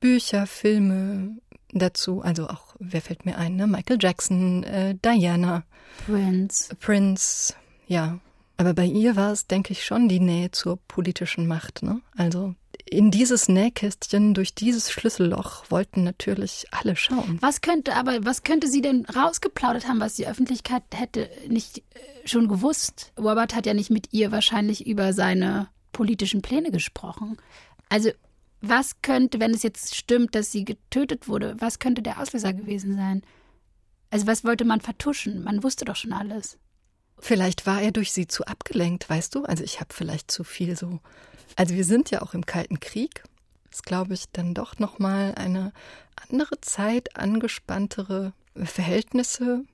Bücher, 0.00 0.46
Filme 0.46 1.38
dazu, 1.72 2.22
also 2.22 2.48
auch, 2.48 2.76
wer 2.78 3.02
fällt 3.02 3.26
mir 3.26 3.36
ein, 3.36 3.56
ne? 3.56 3.66
Michael 3.66 3.98
Jackson, 4.00 4.62
äh, 4.62 4.94
Diana, 5.04 5.64
Prince. 6.06 6.74
Prince, 6.76 7.54
ja, 7.86 8.20
aber 8.56 8.74
bei 8.74 8.86
ihr 8.86 9.16
war 9.16 9.32
es, 9.32 9.46
denke 9.46 9.72
ich, 9.72 9.84
schon 9.84 10.08
die 10.08 10.20
Nähe 10.20 10.50
zur 10.50 10.78
politischen 10.88 11.46
Macht. 11.46 11.82
Ne? 11.82 12.00
Also 12.16 12.54
in 12.86 13.10
dieses 13.10 13.48
Nähkästchen, 13.48 14.34
durch 14.34 14.54
dieses 14.54 14.90
Schlüsselloch 14.92 15.70
wollten 15.70 16.04
natürlich 16.04 16.66
alle 16.70 16.96
schauen. 16.96 17.38
Was 17.40 17.60
könnte 17.60 17.94
aber, 17.94 18.24
was 18.24 18.42
könnte 18.42 18.68
sie 18.68 18.82
denn 18.82 19.06
rausgeplaudert 19.06 19.88
haben, 19.88 20.00
was 20.00 20.14
die 20.14 20.26
Öffentlichkeit 20.26 20.82
hätte 20.92 21.28
nicht 21.48 21.78
äh, 21.78 21.82
schon 22.26 22.48
gewusst? 22.48 23.12
Robert 23.18 23.54
hat 23.54 23.66
ja 23.66 23.74
nicht 23.74 23.90
mit 23.90 24.12
ihr 24.12 24.30
wahrscheinlich 24.32 24.86
über 24.86 25.12
seine 25.12 25.68
politischen 25.92 26.42
Pläne 26.42 26.70
gesprochen. 26.70 27.38
Also 27.88 28.10
was 28.60 29.02
könnte, 29.02 29.40
wenn 29.40 29.52
es 29.52 29.62
jetzt 29.62 29.94
stimmt, 29.94 30.34
dass 30.34 30.52
sie 30.52 30.64
getötet 30.64 31.28
wurde, 31.28 31.56
was 31.58 31.78
könnte 31.78 32.02
der 32.02 32.20
Auslöser 32.20 32.52
gewesen 32.52 32.96
sein? 32.96 33.22
Also 34.10 34.26
was 34.26 34.44
wollte 34.44 34.64
man 34.64 34.80
vertuschen? 34.80 35.42
Man 35.42 35.62
wusste 35.62 35.84
doch 35.84 35.96
schon 35.96 36.12
alles. 36.12 36.58
Vielleicht 37.18 37.66
war 37.66 37.80
er 37.80 37.92
durch 37.92 38.12
sie 38.12 38.26
zu 38.26 38.44
abgelenkt, 38.44 39.08
weißt 39.08 39.34
du? 39.34 39.44
Also 39.44 39.64
ich 39.64 39.80
habe 39.80 39.94
vielleicht 39.94 40.30
zu 40.30 40.44
viel 40.44 40.76
so. 40.76 41.00
Also 41.56 41.74
wir 41.74 41.84
sind 41.84 42.10
ja 42.10 42.22
auch 42.22 42.34
im 42.34 42.46
Kalten 42.46 42.80
Krieg. 42.80 43.22
Das 43.70 43.82
glaube 43.82 44.14
ich 44.14 44.26
dann 44.32 44.54
doch 44.54 44.78
noch 44.78 44.98
mal 44.98 45.34
eine 45.34 45.72
andere 46.30 46.60
Zeit, 46.60 47.16
angespanntere 47.16 48.32
Verhältnisse. 48.56 49.64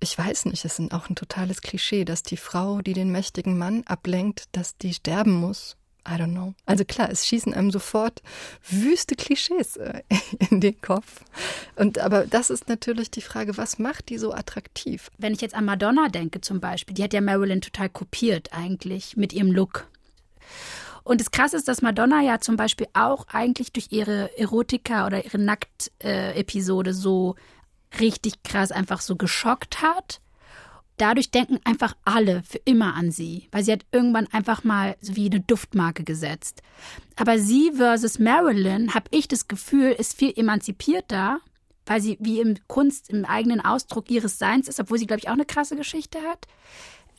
Ich 0.00 0.16
weiß 0.16 0.46
nicht, 0.46 0.64
es 0.64 0.78
ist 0.78 0.92
auch 0.92 1.08
ein 1.08 1.16
totales 1.16 1.62
Klischee, 1.62 2.04
dass 2.04 2.22
die 2.22 2.36
Frau, 2.36 2.82
die 2.82 2.92
den 2.92 3.10
mächtigen 3.10 3.56
Mann 3.56 3.84
ablenkt, 3.86 4.44
dass 4.52 4.76
die 4.76 4.94
sterben 4.94 5.32
muss. 5.32 5.76
I 6.06 6.16
don't 6.16 6.32
know. 6.32 6.54
Also 6.66 6.84
klar, 6.84 7.10
es 7.10 7.26
schießen 7.26 7.54
einem 7.54 7.70
sofort 7.70 8.22
wüste 8.68 9.14
Klischees 9.14 9.76
äh, 9.76 10.02
in 10.50 10.60
den 10.60 10.80
Kopf. 10.80 11.24
Und 11.76 11.98
aber 11.98 12.26
das 12.26 12.50
ist 12.50 12.68
natürlich 12.68 13.10
die 13.10 13.22
Frage, 13.22 13.56
was 13.56 13.78
macht 13.78 14.10
die 14.10 14.18
so 14.18 14.32
attraktiv? 14.32 15.10
Wenn 15.18 15.32
ich 15.32 15.40
jetzt 15.40 15.54
an 15.54 15.64
Madonna 15.64 16.08
denke 16.08 16.40
zum 16.40 16.60
Beispiel, 16.60 16.94
die 16.94 17.02
hat 17.02 17.14
ja 17.14 17.20
Marilyn 17.20 17.62
total 17.62 17.88
kopiert 17.88 18.50
eigentlich 18.52 19.16
mit 19.16 19.32
ihrem 19.32 19.50
Look. 19.50 19.86
Und 21.04 21.20
das 21.20 21.30
Krasse 21.30 21.56
ist, 21.56 21.68
dass 21.68 21.82
Madonna 21.82 22.22
ja 22.22 22.40
zum 22.40 22.56
Beispiel 22.56 22.86
auch 22.94 23.26
eigentlich 23.28 23.72
durch 23.72 23.88
ihre 23.90 24.36
Erotika 24.38 25.06
oder 25.06 25.24
ihre 25.24 25.38
Nackt-Episode 25.38 26.94
so 26.94 27.36
richtig 28.00 28.42
krass 28.42 28.72
einfach 28.72 29.00
so 29.00 29.16
geschockt 29.16 29.82
hat 29.82 30.20
dadurch 30.96 31.30
denken 31.30 31.58
einfach 31.64 31.96
alle 32.04 32.42
für 32.42 32.58
immer 32.64 32.94
an 32.94 33.10
sie, 33.10 33.48
weil 33.50 33.64
sie 33.64 33.72
hat 33.72 33.84
irgendwann 33.92 34.28
einfach 34.32 34.64
mal 34.64 34.96
so 35.00 35.16
wie 35.16 35.26
eine 35.26 35.40
Duftmarke 35.40 36.04
gesetzt. 36.04 36.62
Aber 37.16 37.38
sie 37.38 37.72
versus 37.74 38.18
Marilyn, 38.18 38.94
habe 38.94 39.08
ich 39.10 39.28
das 39.28 39.48
Gefühl, 39.48 39.92
ist 39.92 40.16
viel 40.16 40.32
emanzipierter, 40.36 41.40
weil 41.86 42.00
sie 42.00 42.16
wie 42.20 42.40
im 42.40 42.56
Kunst, 42.66 43.10
im 43.10 43.24
eigenen 43.24 43.60
Ausdruck 43.60 44.10
ihres 44.10 44.38
Seins 44.38 44.68
ist, 44.68 44.80
obwohl 44.80 44.98
sie, 44.98 45.06
glaube 45.06 45.20
ich, 45.20 45.28
auch 45.28 45.34
eine 45.34 45.44
krasse 45.44 45.76
Geschichte 45.76 46.18
hat. 46.22 46.46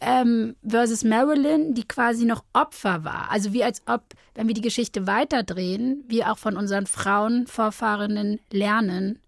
Ähm, 0.01 0.55
versus 0.67 1.03
Marilyn, 1.03 1.73
die 1.73 1.87
quasi 1.87 2.25
noch 2.25 2.43
Opfer 2.51 3.05
war. 3.05 3.31
Also 3.31 3.53
wie 3.53 3.63
als 3.63 3.81
ob, 3.87 4.03
wenn 4.33 4.47
wir 4.47 4.53
die 4.53 4.61
Geschichte 4.61 5.07
weiterdrehen, 5.07 6.03
wir 6.07 6.31
auch 6.31 6.37
von 6.37 6.57
unseren 6.57 6.85
Frauen, 6.85 7.47
Vorfahrenen 7.47 8.39
lernen, 8.51 9.19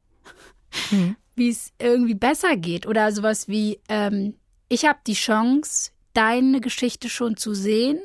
hm 0.89 1.15
wie 1.37 1.49
es 1.49 1.71
irgendwie 1.79 2.15
besser 2.15 2.57
geht 2.57 2.85
oder 2.87 3.11
sowas 3.11 3.47
wie, 3.47 3.79
ähm, 3.87 4.35
ich 4.69 4.85
habe 4.85 4.99
die 5.05 5.13
Chance, 5.13 5.91
deine 6.13 6.61
Geschichte 6.61 7.09
schon 7.09 7.37
zu 7.37 7.53
sehen 7.53 7.99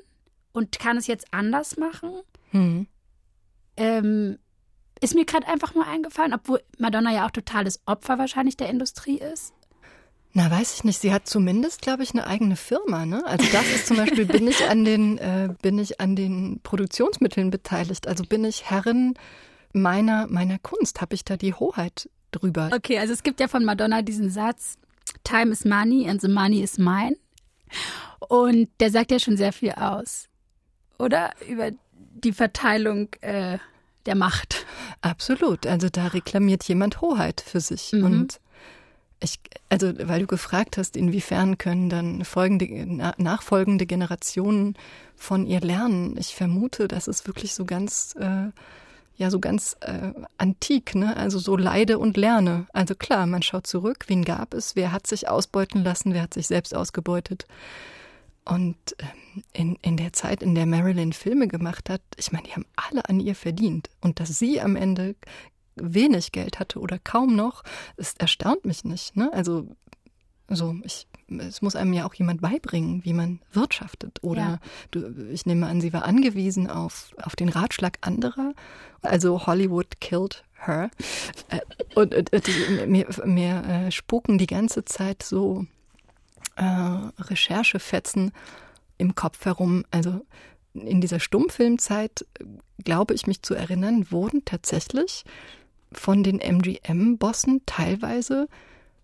und 0.53 0.79
kann 0.79 0.99
es 0.99 1.07
jetzt 1.07 1.27
anders 1.31 1.79
machen. 1.79 2.11
Hm. 2.51 2.87
Ähm, 3.77 4.39
ist 5.01 5.15
mir 5.15 5.25
gerade 5.25 5.49
einfach 5.49 5.75
nur 5.75 5.87
eingefallen, 5.87 6.35
obwohl 6.35 6.63
Madonna 6.79 7.11
ja 7.13 7.27
auch 7.27 7.31
totales 7.31 7.81
Opfer 7.87 8.19
wahrscheinlich 8.19 8.57
der 8.57 8.69
Industrie 8.69 9.19
ist. 9.19 9.55
Na, 10.35 10.51
weiß 10.51 10.77
ich 10.77 10.85
nicht. 10.85 11.01
Sie 11.01 11.13
hat 11.13 11.27
zumindest, 11.27 11.83
glaube 11.83 12.03
ich, 12.03 12.13
eine 12.13 12.27
eigene 12.27 12.57
Firma. 12.57 13.05
Ne? 13.05 13.27
Also 13.27 13.47
das 13.53 13.67
ist 13.75 13.87
zum 13.87 13.99
Beispiel, 13.99 14.25
bin 14.25 14.47
ich 14.49 14.67
an 14.69 14.85
den, 14.85 15.19
äh, 15.19 15.55
bin 15.61 15.79
ich 15.79 16.01
an 16.01 16.17
den 16.17 16.61
Produktionsmitteln 16.63 17.51
beteiligt. 17.51 18.07
Also 18.07 18.25
bin 18.25 18.45
ich 18.45 18.71
Herrin 18.71 19.15
meiner 19.73 20.27
meiner 20.29 20.59
Kunst. 20.59 21.01
Habe 21.01 21.15
ich 21.15 21.25
da 21.25 21.37
die 21.37 21.53
Hoheit 21.53 22.09
drüber. 22.33 22.71
Okay, 22.75 22.99
also 22.99 23.13
es 23.13 23.23
gibt 23.23 23.41
ja 23.41 23.49
von 23.49 23.65
Madonna 23.65 24.03
diesen 24.03 24.31
Satz, 24.31 24.77
Time 25.25 25.53
is 25.53 25.65
money 25.65 26.09
and 26.09 26.21
the 26.21 26.29
money 26.29 26.63
is 26.63 26.79
mine. 26.79 27.17
Und 28.19 28.69
der 28.81 28.91
sagt 28.91 29.11
ja 29.11 29.19
schon 29.19 29.37
sehr 29.37 29.53
viel 29.53 29.73
aus, 29.73 30.29
oder? 30.99 31.33
Über 31.49 31.71
die 31.93 32.33
Verteilung 32.33 33.09
äh, 33.21 33.59
der 34.07 34.15
Macht. 34.15 34.67
Absolut. 35.01 35.67
Also 35.67 35.89
da 35.89 36.09
reklamiert 36.09 36.65
jemand 36.65 37.01
Hoheit 37.01 37.41
für 37.41 37.61
sich. 37.61 37.93
Mhm. 37.93 38.05
Und 38.05 38.41
ich, 39.21 39.39
also 39.69 39.93
weil 40.09 40.21
du 40.21 40.27
gefragt 40.27 40.77
hast, 40.77 40.97
inwiefern 40.97 41.59
können 41.59 41.89
dann 41.89 42.25
folgende, 42.25 43.13
nachfolgende 43.19 43.87
Generationen 43.87 44.77
von 45.15 45.47
ihr 45.47 45.61
lernen. 45.61 46.17
Ich 46.19 46.35
vermute, 46.35 46.89
dass 46.89 47.07
es 47.07 47.27
wirklich 47.27 47.55
so 47.55 47.65
ganz 47.65 48.15
äh, 48.19 48.51
ja 49.17 49.31
so 49.31 49.41
ganz 49.41 49.77
äh, 49.81 50.13
antik, 50.39 50.95
ne? 50.95 51.17
Also 51.17 51.39
so 51.39 51.57
leide 51.57 51.99
und 51.99 52.17
lerne. 52.17 52.67
Also 52.73 52.95
klar, 52.95 53.27
man 53.27 53.43
schaut 53.43 53.67
zurück, 53.67 54.05
wen 54.09 54.25
gab 54.25 54.55
es, 54.55 54.77
wer 54.77 54.93
hat 54.93 55.07
sich 55.07 55.29
ausbeuten 55.29 55.85
lassen, 55.85 56.15
wer 56.15 56.23
hat 56.23 56.35
sich 56.35 56.47
selbst 56.47 56.75
ausgebeutet. 56.75 57.47
Und 58.45 58.77
ähm, 58.99 59.43
in, 59.53 59.77
in 59.83 59.97
der 59.97 60.13
Zeit, 60.13 60.43
in 60.43 60.55
der 60.55 60.67
Marilyn 60.67 61.13
Filme 61.13 61.49
gemacht 61.49 61.89
hat, 61.89 62.03
ich 62.17 62.33
meine, 62.33 62.45
die 62.45 62.53
haben 62.53 62.67
alle 62.77 63.09
an 63.09 63.21
ihr 63.21 63.35
verdient. 63.35 63.91
Und 64.01 64.19
dass 64.21 64.39
sie 64.39 64.61
am 64.61 64.77
Ende 64.77 65.15
wenig 65.77 66.33
Geld 66.33 66.59
hatte 66.59 66.81
oder 66.81 66.99
kaum 66.99 67.35
noch, 67.37 67.63
es 67.97 68.15
erstaunt 68.15 68.65
mich 68.65 68.85
nicht. 68.85 69.17
Ne? 69.17 69.33
Also 69.33 69.69
so, 70.49 70.75
ich 70.83 71.07
es 71.41 71.63
muss 71.63 71.77
einem 71.77 71.93
ja 71.93 72.07
auch 72.07 72.15
jemand 72.15 72.41
beibringen, 72.41 73.05
wie 73.05 73.13
man 73.13 73.41
wirtschaftet. 73.53 74.19
Oder 74.23 74.41
ja. 74.41 74.61
du, 74.91 75.29
ich 75.31 75.47
nehme 75.47 75.67
an, 75.67 75.81
sie 75.81 75.93
war 75.93 76.05
angewiesen 76.05 76.69
auf, 76.69 77.15
auf 77.23 77.37
den 77.37 77.49
Ratschlag 77.49 77.99
anderer. 78.01 78.55
Also 79.03 79.47
Hollywood 79.47 80.01
killed 80.01 80.45
her. 80.67 80.91
Äh, 81.49 81.61
und, 81.95 82.15
und, 82.15 82.33
und 82.33 82.89
mir, 82.89 83.07
mir 83.25 83.65
äh, 83.65 83.91
spuken 83.91 84.39
die 84.39 84.47
ganze 84.47 84.85
Zeit 84.85 85.23
so 85.23 85.67
äh, 86.57 86.65
Recherchefetzen 86.65 88.33
im 88.99 89.15
Kopf 89.15 89.45
herum. 89.45 89.85
Also 89.91 90.25
in 90.75 91.01
dieser 91.01 91.21
Stummfilmzeit, 91.21 92.25
glaube 92.83 93.15
ich 93.15 93.27
mich 93.27 93.43
zu 93.43 93.55
erinnern, 93.55 94.11
wurden 94.11 94.45
tatsächlich 94.45 95.25
von 95.93 96.23
den 96.23 96.41
MGM-Bossen 96.41 97.63
teilweise 97.67 98.49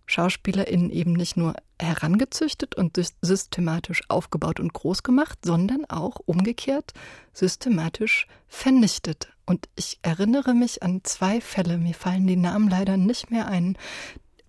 SchauspielerInnen 0.08 0.90
eben 0.90 1.12
nicht 1.12 1.36
nur 1.36 1.54
herangezüchtet 1.80 2.74
und 2.74 2.98
systematisch 3.22 4.02
aufgebaut 4.08 4.58
und 4.58 4.72
groß 4.72 5.02
gemacht, 5.02 5.38
sondern 5.44 5.84
auch 5.84 6.16
umgekehrt 6.24 6.92
systematisch 7.32 8.26
vernichtet. 8.48 9.28
Und 9.46 9.68
ich 9.76 9.98
erinnere 10.02 10.54
mich 10.54 10.82
an 10.82 11.02
zwei 11.04 11.40
Fälle, 11.40 11.78
mir 11.78 11.94
fallen 11.94 12.26
die 12.26 12.36
Namen 12.36 12.68
leider 12.68 12.96
nicht 12.96 13.30
mehr 13.30 13.46
ein. 13.46 13.78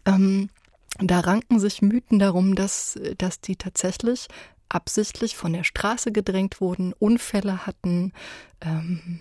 Ähm, 0.05 0.49
da 0.97 1.19
ranken 1.19 1.59
sich 1.59 1.81
Mythen 1.81 2.19
darum, 2.19 2.55
dass, 2.55 2.99
dass 3.17 3.41
die 3.41 3.55
tatsächlich 3.55 4.27
absichtlich 4.69 5.35
von 5.35 5.53
der 5.53 5.63
Straße 5.63 6.11
gedrängt 6.11 6.61
wurden, 6.61 6.93
Unfälle 6.93 7.65
hatten, 7.65 8.13
ähm, 8.61 9.19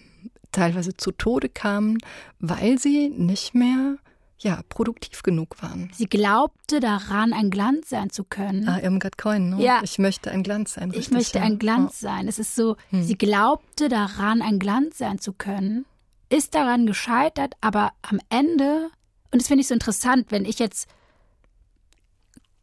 teilweise 0.53 0.96
zu 0.96 1.12
Tode 1.12 1.48
kamen, 1.48 1.98
weil 2.38 2.79
sie 2.79 3.09
nicht 3.11 3.55
mehr 3.55 3.96
ja, 4.40 4.61
produktiv 4.68 5.22
genug 5.22 5.61
waren. 5.62 5.90
Sie 5.92 6.07
glaubte 6.07 6.81
daran, 6.81 7.33
ein 7.33 7.51
Glanz 7.51 7.88
sein 7.88 8.11
zu 8.11 8.24
können. 8.24 8.68
Ah, 8.68 8.79
Irmgard 8.81 9.18
Coin, 9.18 9.51
ne? 9.51 9.62
Ja. 9.62 9.81
Ich 9.83 9.98
möchte 9.98 10.31
ein 10.31 10.42
Glanz 10.42 10.74
sein. 10.74 10.90
Richtig, 10.90 11.09
ich 11.09 11.12
möchte 11.12 11.38
ja. 11.38 11.44
ein 11.44 11.59
Glanz 11.59 12.01
ja. 12.01 12.11
sein. 12.11 12.29
Es 12.29 12.38
ist 12.38 12.55
so, 12.55 12.77
hm. 12.90 13.03
sie 13.03 13.18
glaubte 13.18 13.88
daran, 13.88 14.40
ein 14.40 14.59
Glanz 14.59 14.98
sein 14.98 15.18
zu 15.18 15.33
können, 15.33 15.87
ist 16.29 16.55
daran 16.55 16.87
gescheitert, 16.87 17.55
aber 17.61 17.92
am 18.03 18.20
Ende, 18.29 18.90
und 19.33 19.40
das 19.40 19.48
finde 19.48 19.62
ich 19.62 19.68
so 19.68 19.74
interessant, 19.74 20.27
wenn 20.31 20.44
ich 20.44 20.59
jetzt 20.59 20.88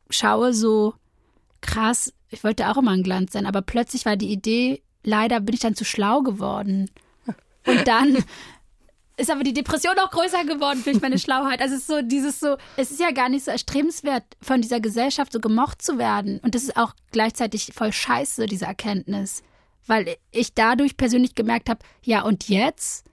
schaue, 0.09 0.53
so 0.53 0.93
krass, 1.61 2.13
ich 2.29 2.43
wollte 2.43 2.69
auch 2.69 2.77
immer 2.77 2.91
ein 2.91 3.03
Glanz 3.03 3.33
sein, 3.33 3.45
aber 3.45 3.61
plötzlich 3.61 4.05
war 4.05 4.15
die 4.15 4.31
Idee, 4.31 4.81
leider 5.03 5.39
bin 5.39 5.55
ich 5.55 5.61
dann 5.61 5.75
zu 5.75 5.85
schlau 5.85 6.21
geworden. 6.21 6.89
Und 7.67 7.87
dann 7.87 8.23
ist 9.17 9.29
aber 9.29 9.43
die 9.43 9.53
Depression 9.53 9.97
auch 9.99 10.11
größer 10.11 10.43
geworden 10.45 10.81
durch 10.83 11.01
meine 11.01 11.19
Schlauheit. 11.19 11.61
Also 11.61 11.75
es 11.75 11.81
ist 11.81 11.87
so 11.87 12.01
dieses 12.01 12.39
so, 12.39 12.57
es 12.77 12.91
ist 12.91 12.99
ja 12.99 13.11
gar 13.11 13.29
nicht 13.29 13.45
so 13.45 13.51
erstrebenswert, 13.51 14.23
von 14.41 14.61
dieser 14.61 14.79
Gesellschaft 14.79 15.31
so 15.31 15.39
gemocht 15.39 15.81
zu 15.81 15.97
werden. 15.97 16.39
Und 16.39 16.55
das 16.55 16.63
ist 16.63 16.77
auch 16.77 16.93
gleichzeitig 17.11 17.71
voll 17.73 17.93
scheiße, 17.93 18.45
diese 18.45 18.65
Erkenntnis. 18.65 19.43
Weil 19.87 20.17
ich 20.31 20.53
dadurch 20.53 20.97
persönlich 20.97 21.35
gemerkt 21.35 21.69
habe, 21.69 21.79
ja 22.03 22.21
und 22.21 22.49
jetzt? 22.49 23.05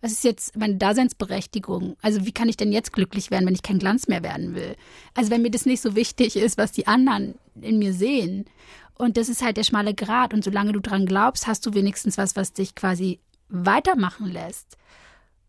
Was 0.00 0.12
ist 0.12 0.24
jetzt 0.24 0.56
meine 0.56 0.76
Daseinsberechtigung? 0.76 1.96
Also 2.02 2.26
wie 2.26 2.32
kann 2.32 2.48
ich 2.48 2.56
denn 2.56 2.72
jetzt 2.72 2.92
glücklich 2.92 3.30
werden, 3.30 3.46
wenn 3.46 3.54
ich 3.54 3.62
kein 3.62 3.78
Glanz 3.78 4.08
mehr 4.08 4.22
werden 4.22 4.54
will? 4.54 4.76
Also 5.14 5.30
wenn 5.30 5.42
mir 5.42 5.50
das 5.50 5.66
nicht 5.66 5.80
so 5.80 5.94
wichtig 5.94 6.34
ist, 6.36 6.58
was 6.58 6.72
die 6.72 6.88
anderen 6.88 7.34
in 7.60 7.78
mir 7.78 7.92
sehen. 7.92 8.46
Und 8.94 9.16
das 9.16 9.28
ist 9.28 9.42
halt 9.42 9.56
der 9.56 9.64
schmale 9.64 9.94
Grat. 9.94 10.34
Und 10.34 10.42
solange 10.42 10.72
du 10.72 10.80
dran 10.80 11.06
glaubst, 11.06 11.46
hast 11.46 11.64
du 11.66 11.74
wenigstens 11.74 12.18
was, 12.18 12.36
was 12.36 12.52
dich 12.52 12.74
quasi 12.74 13.20
weitermachen 13.48 14.26
lässt. 14.26 14.76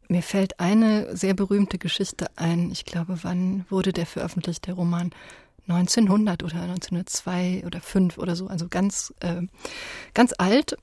Mir 0.08 0.22
fällt 0.22 0.60
eine 0.60 1.16
sehr 1.16 1.34
berühmte 1.34 1.78
Geschichte 1.78 2.28
ein. 2.36 2.72
Ich 2.72 2.86
glaube, 2.86 3.20
wann 3.24 3.66
wurde 3.70 3.94
der 3.94 4.06
veröffentlicht, 4.06 4.68
der 4.68 4.76
Roman? 4.76 5.12
1900 5.68 6.44
oder 6.44 6.62
1902 6.62 7.63
oder 7.66 7.80
5 7.80 8.18
oder 8.18 8.36
so, 8.36 8.48
also 8.48 8.68
ganz, 8.68 9.13
äh, 9.22 9.44
ganz 10.13 10.34
alt. 10.38 10.76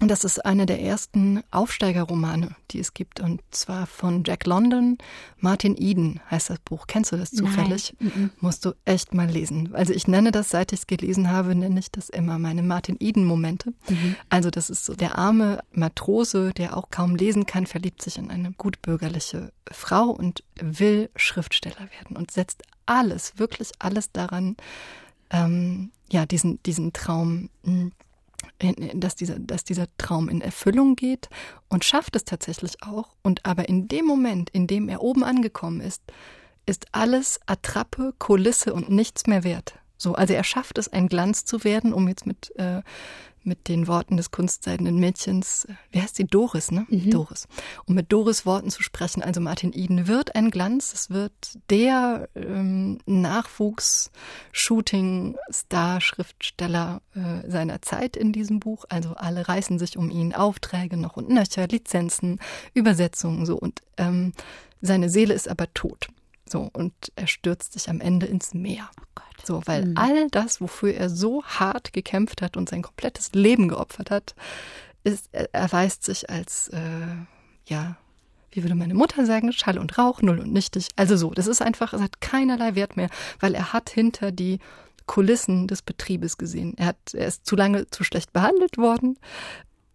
Und 0.00 0.08
das 0.08 0.22
ist 0.22 0.44
einer 0.44 0.64
der 0.64 0.80
ersten 0.80 1.42
Aufsteigerromane, 1.50 2.54
die 2.70 2.78
es 2.78 2.94
gibt. 2.94 3.18
Und 3.20 3.42
zwar 3.50 3.86
von 3.86 4.22
Jack 4.24 4.46
London. 4.46 4.98
Martin 5.38 5.76
Eden 5.76 6.20
heißt 6.30 6.50
das 6.50 6.60
Buch. 6.60 6.86
Kennst 6.86 7.10
du 7.10 7.16
das 7.16 7.30
zufällig? 7.30 7.96
Nein. 7.98 8.30
Musst 8.40 8.64
du 8.64 8.74
echt 8.84 9.12
mal 9.12 9.28
lesen. 9.28 9.74
Also 9.74 9.92
ich 9.92 10.06
nenne 10.06 10.30
das, 10.30 10.50
seit 10.50 10.72
ich 10.72 10.80
es 10.80 10.86
gelesen 10.86 11.30
habe, 11.30 11.54
nenne 11.54 11.80
ich 11.80 11.90
das 11.90 12.10
immer 12.10 12.38
meine 12.38 12.62
Martin 12.62 12.96
Eden-Momente. 13.00 13.74
Mhm. 13.88 14.14
Also 14.28 14.50
das 14.50 14.70
ist 14.70 14.84
so 14.84 14.94
der 14.94 15.18
arme 15.18 15.60
Matrose, 15.72 16.52
der 16.52 16.76
auch 16.76 16.90
kaum 16.90 17.16
lesen 17.16 17.46
kann, 17.46 17.66
verliebt 17.66 18.02
sich 18.02 18.18
in 18.18 18.30
eine 18.30 18.52
gutbürgerliche 18.52 19.52
Frau 19.70 20.10
und 20.10 20.44
will 20.60 21.10
Schriftsteller 21.16 21.88
werden 21.98 22.16
und 22.16 22.30
setzt 22.30 22.62
alles, 22.86 23.32
wirklich 23.36 23.72
alles 23.78 24.12
daran, 24.12 24.56
ähm, 25.30 25.90
ja, 26.10 26.24
diesen, 26.24 26.62
diesen 26.62 26.92
Traum 26.92 27.50
hm, 27.64 27.92
dass 28.94 29.16
dieser, 29.16 29.38
dass 29.38 29.64
dieser 29.64 29.86
Traum 29.98 30.28
in 30.28 30.40
Erfüllung 30.40 30.96
geht 30.96 31.28
und 31.68 31.84
schafft 31.84 32.16
es 32.16 32.24
tatsächlich 32.24 32.82
auch. 32.82 33.16
Und 33.22 33.44
aber 33.44 33.68
in 33.68 33.88
dem 33.88 34.06
Moment, 34.06 34.50
in 34.50 34.66
dem 34.66 34.88
er 34.88 35.02
oben 35.02 35.24
angekommen 35.24 35.80
ist, 35.80 36.02
ist 36.66 36.86
alles 36.92 37.40
Attrappe, 37.46 38.14
Kulisse 38.18 38.74
und 38.74 38.90
nichts 38.90 39.26
mehr 39.26 39.42
wert. 39.42 39.78
So, 39.98 40.14
also 40.14 40.32
er 40.32 40.44
schafft 40.44 40.78
es, 40.78 40.88
ein 40.88 41.08
Glanz 41.08 41.44
zu 41.44 41.64
werden, 41.64 41.92
um 41.92 42.08
jetzt 42.08 42.24
mit 42.24 42.56
äh, 42.56 42.80
mit 43.48 43.68
den 43.68 43.88
Worten 43.88 44.16
des 44.16 44.30
kunstseidenen 44.30 44.98
Mädchens, 44.98 45.64
äh, 45.64 45.74
wie 45.90 46.00
heißt 46.00 46.14
sie? 46.16 46.24
Doris, 46.24 46.70
ne? 46.70 46.86
Mhm. 46.88 47.10
Doris. 47.10 47.48
Um 47.86 47.96
mit 47.96 48.12
Doris 48.12 48.46
Worten 48.46 48.70
zu 48.70 48.80
sprechen. 48.82 49.22
Also 49.22 49.40
Martin 49.40 49.72
Eden 49.72 50.06
wird 50.06 50.36
ein 50.36 50.50
Glanz. 50.50 50.92
Es 50.92 51.10
wird 51.10 51.32
der 51.70 52.28
ähm, 52.36 53.00
Nachwuchs-Shooting-Star, 53.06 56.00
Schriftsteller 56.00 57.02
äh, 57.14 57.50
seiner 57.50 57.82
Zeit 57.82 58.16
in 58.16 58.32
diesem 58.32 58.60
Buch. 58.60 58.84
Also 58.88 59.14
alle 59.14 59.48
reißen 59.48 59.80
sich 59.80 59.96
um 59.96 60.10
ihn. 60.10 60.32
Aufträge 60.34 60.96
noch 60.96 61.16
und 61.16 61.28
nöcher, 61.30 61.66
Lizenzen, 61.66 62.38
Übersetzungen, 62.74 63.46
so. 63.46 63.56
Und 63.56 63.82
ähm, 63.96 64.34
seine 64.80 65.10
Seele 65.10 65.34
ist 65.34 65.48
aber 65.48 65.74
tot. 65.74 66.06
So, 66.48 66.70
und 66.72 66.92
er 67.16 67.26
stürzt 67.26 67.72
sich 67.74 67.88
am 67.90 68.00
Ende 68.00 68.26
ins 68.26 68.54
Meer. 68.54 68.88
Oh 69.00 69.04
Gott. 69.14 69.46
So, 69.46 69.62
weil 69.66 69.86
mhm. 69.86 69.96
all 69.96 70.28
das, 70.30 70.60
wofür 70.60 70.94
er 70.94 71.10
so 71.10 71.44
hart 71.44 71.92
gekämpft 71.92 72.42
hat 72.42 72.56
und 72.56 72.68
sein 72.68 72.82
komplettes 72.82 73.32
Leben 73.32 73.68
geopfert 73.68 74.10
hat, 74.10 74.34
ist, 75.04 75.28
er 75.32 75.52
erweist 75.54 76.04
sich 76.04 76.28
als, 76.30 76.68
äh, 76.68 76.80
ja, 77.66 77.96
wie 78.50 78.62
würde 78.62 78.74
meine 78.74 78.94
Mutter 78.94 79.26
sagen, 79.26 79.52
Schall 79.52 79.78
und 79.78 79.98
Rauch, 79.98 80.22
null 80.22 80.40
und 80.40 80.52
nichtig. 80.52 80.88
Also 80.96 81.16
so, 81.16 81.30
das 81.30 81.46
ist 81.46 81.62
einfach, 81.62 81.92
es 81.92 82.00
hat 82.00 82.20
keinerlei 82.20 82.74
Wert 82.74 82.96
mehr, 82.96 83.10
weil 83.40 83.54
er 83.54 83.72
hat 83.72 83.90
hinter 83.90 84.32
die 84.32 84.58
Kulissen 85.06 85.66
des 85.66 85.82
Betriebes 85.82 86.38
gesehen. 86.38 86.74
Er 86.76 86.86
hat, 86.86 87.14
er 87.14 87.26
ist 87.26 87.46
zu 87.46 87.56
lange 87.56 87.88
zu 87.90 88.04
schlecht 88.04 88.32
behandelt 88.32 88.78
worden 88.78 89.18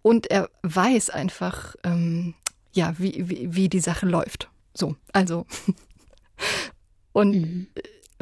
und 0.01 0.29
er 0.29 0.49
weiß 0.63 1.09
einfach, 1.09 1.75
ähm, 1.83 2.35
ja, 2.73 2.93
wie, 2.97 3.29
wie, 3.29 3.55
wie 3.55 3.69
die 3.69 3.79
Sache 3.79 4.05
läuft. 4.05 4.49
So, 4.73 4.95
also. 5.11 5.45
und 7.13 7.31
mhm 7.35 7.67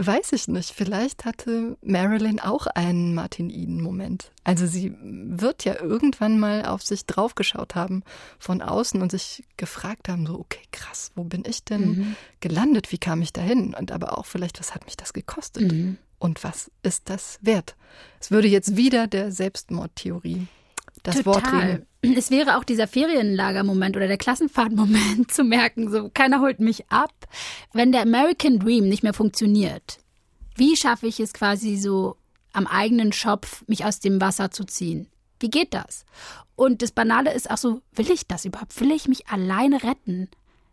weiß 0.06 0.34
ich 0.34 0.48
nicht, 0.48 0.72
vielleicht 0.72 1.26
hatte 1.26 1.78
Marilyn 1.82 2.40
auch 2.40 2.68
einen 2.68 3.14
Martin 3.14 3.50
Eden-Moment. 3.50 4.32
Also 4.44 4.66
sie 4.66 4.96
wird 5.02 5.64
ja 5.64 5.80
irgendwann 5.80 6.40
mal 6.40 6.66
auf 6.66 6.82
sich 6.82 7.06
draufgeschaut 7.06 7.76
haben 7.76 8.04
von 8.40 8.62
außen 8.62 9.02
und 9.02 9.12
sich 9.12 9.44
gefragt 9.58 10.10
haben, 10.10 10.26
so, 10.26 10.40
okay, 10.40 10.62
krass, 10.72 11.12
wo 11.16 11.24
bin 11.24 11.44
ich 11.46 11.64
denn 11.64 11.82
mhm. 11.82 12.16
gelandet? 12.40 12.92
Wie 12.92 12.98
kam 12.98 13.22
ich 13.22 13.34
dahin? 13.34 13.74
Und 13.74 13.92
aber 13.92 14.18
auch 14.18 14.26
vielleicht, 14.26 14.60
was 14.60 14.74
hat 14.74 14.86
mich 14.86 14.98
das 14.98 15.14
gekostet? 15.14 15.72
Mhm. 15.72 15.98
Und 16.20 16.44
was 16.44 16.72
ist 16.84 17.10
das 17.10 17.40
wert? 17.42 17.76
Es 18.20 18.32
würde 18.32 18.48
jetzt 18.48 18.78
wieder 18.78 19.08
der 19.08 19.32
Selbstmordtheorie 19.32 20.48
das 21.04 21.24
Total. 21.24 21.86
Wort. 22.04 22.18
Es 22.18 22.32
wäre 22.32 22.58
auch 22.58 22.64
dieser 22.64 22.88
Ferienlagermoment 22.88 23.96
oder 23.96 24.08
der 24.08 24.18
Klassenfahrtmoment 24.18 25.32
zu 25.32 25.44
merken, 25.44 25.92
so 25.92 26.10
keiner 26.14 26.42
holt 26.42 26.60
mich 26.60 26.90
ab. 26.90 27.14
Wenn 27.74 27.92
der 27.92 28.02
American 28.02 28.60
Dream 28.60 28.88
nicht 28.88 29.04
mehr 29.04 29.14
funktioniert, 29.14 30.00
wie 30.56 30.76
schaffe 30.76 31.08
ich 31.08 31.20
es 31.20 31.34
quasi 31.34 31.78
so 31.78 32.18
am 32.54 32.68
eigenen 32.68 33.14
Schopf, 33.14 33.64
mich 33.68 33.86
aus 33.86 34.00
dem 34.00 34.20
Wasser 34.20 34.52
zu 34.52 34.66
ziehen? 34.66 35.08
Wie 35.40 35.50
geht 35.50 35.74
das? 35.74 36.06
Und 36.56 36.82
das 36.82 36.92
Banale 36.92 37.34
ist 37.34 37.50
auch 37.50 37.58
so, 37.58 37.82
will 37.94 38.12
ich 38.12 38.28
das 38.28 38.46
überhaupt? 38.46 38.80
Will 38.80 38.92
ich 38.92 39.08
mich 39.08 39.28
alleine 39.28 39.84
retten? 39.84 40.30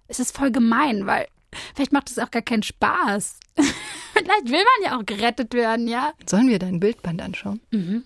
Es 0.08 0.20
ist 0.20 0.36
voll 0.36 0.50
gemein, 0.50 1.06
weil 1.06 1.26
vielleicht 1.74 1.92
macht 1.92 2.10
es 2.10 2.18
auch 2.18 2.30
gar 2.30 2.42
keinen 2.42 2.62
Spaß. 2.62 3.38
vielleicht 3.56 4.50
will 4.50 4.64
man 4.82 4.84
ja 4.84 4.98
auch 4.98 5.06
gerettet 5.06 5.54
werden, 5.54 5.88
ja? 5.88 6.12
Sollen 6.28 6.48
wir 6.48 6.58
dein 6.58 6.80
Bildband 6.80 7.22
anschauen? 7.22 7.60
Mhm. 7.70 8.04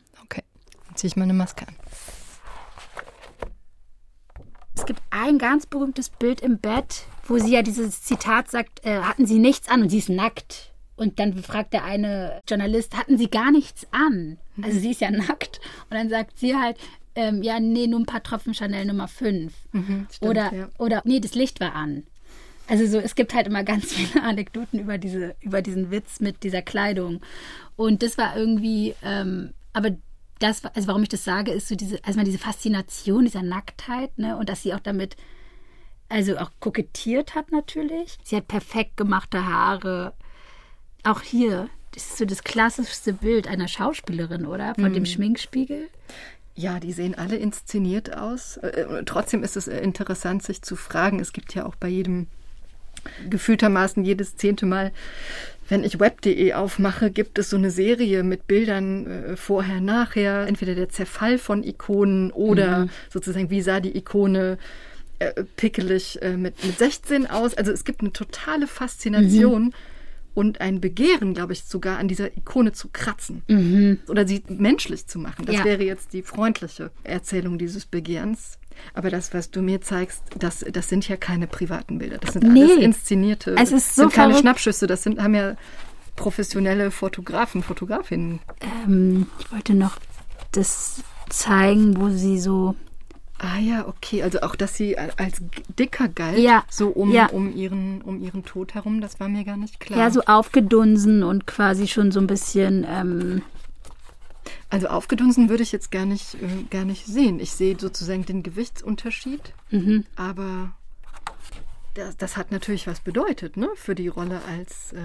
Dann 0.93 0.97
ziehe 0.99 1.09
ich 1.09 1.17
meine 1.17 1.33
Maske 1.33 1.67
an. 1.67 1.75
Es 4.75 4.85
gibt 4.85 5.01
ein 5.11 5.39
ganz 5.39 5.65
berühmtes 5.65 6.11
Bild 6.11 6.43
im 6.43 6.59
Bett, 6.59 7.05
wo 7.25 7.39
sie 7.39 7.53
ja 7.53 7.63
dieses 7.63 8.03
Zitat 8.03 8.51
sagt, 8.51 8.85
äh, 8.85 9.01
hatten 9.01 9.25
sie 9.25 9.39
nichts 9.39 9.69
an 9.69 9.83
und 9.83 9.89
sie 9.89 9.99
ist 9.99 10.11
nackt. 10.11 10.75
Und 10.97 11.19
dann 11.19 11.43
fragt 11.43 11.73
der 11.73 11.85
eine 11.85 12.43
Journalist, 12.47 12.95
hatten 12.97 13.17
sie 13.17 13.31
gar 13.31 13.51
nichts 13.51 13.87
an? 13.91 14.37
Also 14.61 14.79
sie 14.79 14.91
ist 14.91 15.01
ja 15.01 15.11
nackt. 15.11 15.61
Und 15.89 15.97
dann 15.97 16.11
sagt 16.11 16.39
sie 16.39 16.57
halt, 16.57 16.77
ähm, 17.15 17.43
ja, 17.43 17.59
nee, 17.59 17.87
nur 17.87 18.01
ein 18.01 18.07
paar 18.07 18.23
Tropfen 18.23 18.53
Chanel 18.53 18.85
Nummer 18.85 19.09
5. 19.09 19.53
Mhm, 19.73 20.07
oder, 20.21 20.53
ja. 20.53 20.69
oder, 20.79 21.01
nee, 21.07 21.21
das 21.21 21.35
Licht 21.35 21.59
war 21.61 21.75
an. 21.75 22.03
Also 22.69 22.87
so, 22.87 22.99
es 22.99 23.15
gibt 23.15 23.33
halt 23.35 23.47
immer 23.47 23.65
ganz 23.65 23.93
viele 23.95 24.23
Anekdoten 24.23 24.79
über 24.79 24.99
diese, 24.99 25.37
über 25.41 25.63
diesen 25.63 25.91
Witz 25.91 26.21
mit 26.21 26.43
dieser 26.43 26.61
Kleidung. 26.61 27.23
Und 27.77 28.03
das 28.03 28.19
war 28.19 28.37
irgendwie, 28.37 28.95
ähm, 29.03 29.55
aber 29.73 29.93
das, 30.43 30.65
also 30.65 30.89
warum 30.89 31.03
ich 31.03 31.09
das 31.09 31.25
sage, 31.25 31.53
ist 31.53 31.69
so 31.69 31.75
diese, 31.75 32.03
also 32.05 32.21
diese 32.23 32.39
Faszination 32.39 33.25
dieser 33.25 33.43
Nacktheit, 33.43 34.19
ne, 34.19 34.37
und 34.37 34.49
dass 34.49 34.63
sie 34.63 34.75
auch 34.75 34.81
damit, 34.81 35.17
also 36.09 36.37
auch 36.39 36.51
kokettiert 36.61 37.35
hat 37.35 37.53
natürlich. 37.53 38.19
Sie 38.23 38.37
hat 38.37 38.49
perfekt 38.49 38.97
gemachte 38.97 39.47
Haare. 39.47 40.13
Auch 41.05 41.21
hier, 41.21 41.69
das 41.93 42.05
ist 42.05 42.19
so 42.19 42.25
das 42.25 42.45
klassischste 42.45 43.13
Bild 43.13 43.47
einer 43.47 43.69
Schauspielerin, 43.69 44.47
oder? 44.47 44.75
Von 44.75 44.91
mhm. 44.91 44.95
dem 44.95 45.07
Schminkspiegel. 45.07 45.89
Ja, 46.55 46.81
die 46.81 46.93
sehen 46.93 47.15
alle 47.15 47.37
inszeniert 47.37 48.17
aus. 48.17 48.59
Äh, 48.59 49.05
trotzdem 49.07 49.43
ist 49.43 49.57
es 49.57 49.69
interessant, 49.69 50.43
sich 50.43 50.63
zu 50.63 50.77
fragen. 50.77 51.19
Es 51.19 51.33
gibt 51.33 51.55
ja 51.55 51.65
auch 51.65 51.77
bei 51.77 51.89
jedem 51.89 52.27
gefühltermaßen 53.29 54.05
jedes 54.05 54.37
zehnte 54.37 54.67
Mal 54.67 54.93
wenn 55.69 55.85
ich 55.85 55.99
web.de 55.99 56.53
aufmache, 56.53 57.11
gibt 57.11 57.39
es 57.39 57.49
so 57.49 57.57
eine 57.57 57.71
Serie 57.71 58.25
mit 58.25 58.47
Bildern 58.47 59.07
äh, 59.07 59.37
vorher, 59.37 59.81
nachher, 59.81 60.47
entweder 60.47 60.75
der 60.75 60.91
Zerfall 60.91 61.39
von 61.39 61.65
Ikonen 61.65 62.31
oder 62.31 62.81
mhm. 62.81 62.91
sozusagen, 63.11 63.49
wie 63.49 63.63
sah 63.63 63.81
die 63.81 63.97
Ikone 63.97 64.59
äh, 65.19 65.45
pickelig 65.57 66.21
äh, 66.21 66.37
mit, 66.37 66.63
mit 66.63 66.79
16 66.79 67.27
aus. 67.27 67.55
Also 67.55 67.73
es 67.73 67.85
gibt 67.85 68.01
eine 68.03 68.13
totale 68.13 68.67
Faszination. 68.67 69.65
Mhm 69.67 69.73
und 70.35 70.63
ein 70.63 70.81
Begehren, 70.81 71.35
glaube 71.35 71.53
ich, 71.53 71.65
sogar 71.65 71.99
an 71.99 72.09
dieser 72.09 72.35
Ikone 72.37 72.73
zu 72.73 72.89
kratzen 72.91 73.43
mhm. 73.49 73.99
oder 74.09 74.27
sie 74.27 74.43
menschlich 74.49 75.07
zu 75.07 75.19
machen. 75.19 75.45
Das 75.45 75.57
ja. 75.57 75.65
wäre 75.67 75.85
jetzt 75.85 76.15
die 76.15 76.23
freundliche 76.23 76.91
Erzählung 77.05 77.59
dieses 77.59 77.85
Begehrens. 77.85 78.59
Aber 78.95 79.11
das, 79.11 79.35
was 79.35 79.51
du 79.51 79.63
mir 79.63 79.81
zeigst, 79.81 80.23
das, 80.39 80.65
das 80.71 80.89
sind 80.89 81.09
ja 81.09 81.17
keine 81.17 81.47
privaten 81.47 81.99
Bilder. 81.99 82.19
Das 82.19 82.35
sind 82.35 82.53
nee. 82.53 82.63
alles 82.63 82.77
inszenierte. 82.79 83.55
Es 83.59 83.73
ist 83.73 83.95
so 83.95 84.03
sind 84.03 84.13
keine 84.13 84.37
Schnappschüsse. 84.37 84.87
Das 84.87 85.03
sind, 85.03 85.21
haben 85.21 85.35
ja 85.35 85.57
professionelle 86.17 86.91
Fotografen, 86.91 87.63
Fotografinnen. 87.63 88.41
Ähm, 88.87 89.27
ich 89.39 89.53
wollte 89.53 89.75
noch 89.75 89.97
das 90.53 91.03
zeigen, 91.29 92.01
wo 92.01 92.11
sie 92.11 92.39
so. 92.39 92.75
Ah 93.39 93.59
ja, 93.59 93.89
okay. 93.89 94.23
Also 94.23 94.41
auch, 94.43 94.55
dass 94.55 94.77
sie 94.77 94.97
als 94.97 95.43
dicker 95.79 96.07
galt, 96.09 96.39
ja. 96.39 96.63
so 96.71 96.89
um, 96.89 97.11
ja. 97.11 97.27
um, 97.27 97.53
ihren, 97.57 98.01
um 98.03 98.23
ihren 98.23 98.45
Tod 98.45 98.75
herum, 98.75 99.01
das 99.01 99.19
war 99.19 99.29
mir 99.29 99.45
gar 99.45 99.57
nicht 99.57 99.81
klar. 99.81 99.99
Ja, 99.99 100.11
so 100.11 100.23
aufgedunsen 100.23 101.25
und 101.25 101.47
quasi 101.47 101.89
schon 101.89 102.13
so 102.13 102.21
ein 102.21 102.29
bisschen. 102.29 102.87
Ähm, 102.89 103.43
also 104.71 104.89
aufgedunsen 104.89 105.49
würde 105.49 105.63
ich 105.63 105.73
jetzt 105.73 105.91
gar 105.91 106.07
nicht, 106.07 106.35
äh, 106.35 106.65
gar 106.71 106.85
nicht 106.85 107.07
sehen. 107.07 107.41
Ich 107.41 107.53
sehe 107.53 107.79
sozusagen 107.79 108.25
den 108.25 108.43
Gewichtsunterschied, 108.43 109.55
mhm. 109.71 110.05
aber 110.17 110.75
das, 111.95 112.17
das, 112.17 112.37
hat 112.37 112.53
natürlich 112.53 112.87
was 112.87 113.01
bedeutet, 113.01 113.57
ne, 113.57 113.69
für 113.75 113.95
die 113.95 114.09
Rolle 114.09 114.41
als 114.49 114.93
äh, 114.93 114.99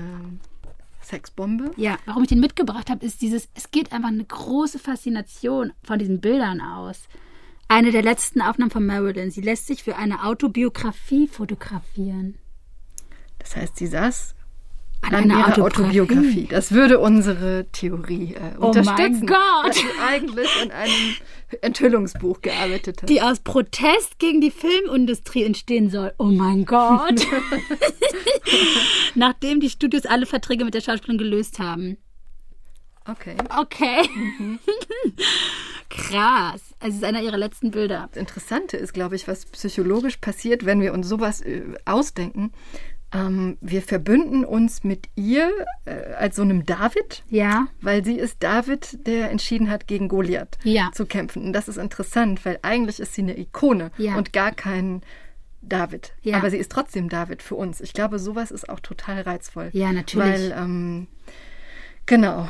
Sexbombe. 1.04 1.72
Ja, 1.76 1.98
warum 2.06 2.24
ich 2.24 2.30
den 2.30 2.40
mitgebracht 2.40 2.90
habe, 2.90 3.06
ist 3.06 3.22
dieses, 3.22 3.50
es 3.56 3.72
geht 3.72 3.92
einfach 3.92 4.10
eine 4.10 4.26
große 4.26 4.80
Faszination 4.80 5.74
von 5.84 6.00
diesen 6.00 6.22
Bildern 6.22 6.62
aus. 6.62 7.08
Eine 7.68 7.92
der 7.92 8.02
letzten 8.02 8.42
Aufnahmen 8.42 8.72
von 8.72 8.86
Marilyn. 8.86 9.30
Sie 9.30 9.42
lässt 9.42 9.68
sich 9.68 9.84
für 9.84 9.98
eine 9.98 10.24
Autobiografie 10.24 11.28
fotografieren. 11.28 12.38
Das 13.40 13.56
heißt, 13.58 13.76
sie 13.76 13.88
saß 13.88 14.36
an, 15.02 15.14
an 15.14 15.30
ihrer 15.30 15.64
Autobiografie. 15.64 16.48
Das 16.50 16.72
würde 16.72 17.00
unsere 17.00 17.66
Theorie 17.72 18.36
äh, 18.36 18.58
unterstützen. 18.58 18.90
Oh 18.90 19.10
mein 19.10 19.26
Gott! 19.26 19.68
Dass 19.68 19.76
sie 19.76 19.86
eigentlich 20.06 20.50
an 20.62 20.72
einem 20.72 21.16
Enthüllungsbuch 21.62 22.42
gearbeitet 22.42 23.02
hat. 23.02 23.10
Die 23.10 23.22
aus 23.22 23.40
Protest 23.40 24.20
gegen 24.20 24.42
die 24.42 24.52
Filmindustrie 24.52 25.44
entstehen 25.44 25.90
soll. 25.90 26.14
Oh 26.18 26.26
mein 26.26 26.66
Gott! 26.66 27.26
Nachdem 29.16 29.60
die 29.60 29.70
Studios 29.70 30.06
alle 30.06 30.26
Verträge 30.26 30.66
mit 30.66 30.74
der 30.74 30.82
Schauspielerin 30.82 31.18
gelöst 31.18 31.60
haben. 31.60 31.98
Okay. 33.10 33.36
Okay. 33.58 34.10
Mhm. 34.14 34.60
Krass. 35.90 36.62
Also 36.80 36.90
es 36.90 36.96
ist 36.96 37.04
einer 37.06 37.22
ihrer 37.22 37.38
letzten 37.38 37.72
Bilder. 37.72 38.10
Das 38.12 38.20
Interessante 38.20 38.76
ist, 38.76 38.94
glaube 38.94 39.16
ich, 39.16 39.28
was 39.30 39.46
psychologisch 39.46 40.18
passiert, 40.18 40.66
wenn 40.66 40.82
wir 40.82 40.94
uns 40.94 41.08
sowas 41.08 41.40
äh, 41.42 41.62
ausdenken 41.86 42.52
ähm, 43.14 43.58
wir 43.62 43.82
verbünden 43.82 44.44
uns 44.44 44.84
mit 44.84 45.08
ihr 45.16 45.52
äh, 45.86 46.14
als 46.14 46.36
so 46.36 46.42
einem 46.42 46.66
David. 46.66 47.24
Ja. 47.30 47.68
Weil 47.82 48.04
sie 48.04 48.18
ist 48.18 48.44
David, 48.44 49.08
der 49.08 49.32
entschieden 49.32 49.70
hat, 49.70 49.88
gegen 49.88 50.08
Goliath 50.08 50.58
ja. 50.64 50.92
zu 50.94 51.06
kämpfen. 51.06 51.44
Und 51.44 51.54
das 51.54 51.68
ist 51.68 51.78
interessant, 51.78 52.46
weil 52.46 52.60
eigentlich 52.64 53.00
ist 53.00 53.14
sie 53.14 53.22
eine 53.22 53.38
Ikone 53.38 53.92
ja. 53.98 54.18
und 54.18 54.34
gar 54.34 54.52
kein 54.52 55.02
David. 55.62 56.14
Ja. 56.22 56.38
Aber 56.38 56.50
sie 56.50 56.58
ist 56.58 56.72
trotzdem 56.72 57.10
David 57.10 57.42
für 57.42 57.56
uns. 57.56 57.82
Ich 57.82 57.94
glaube, 57.94 58.20
sowas 58.20 58.52
ist 58.52 58.70
auch 58.70 58.80
total 58.80 59.22
reizvoll. 59.22 59.70
Ja, 59.74 59.92
natürlich. 59.94 60.28
Weil, 60.28 60.56
ähm, 60.58 61.08
genau, 62.06 62.50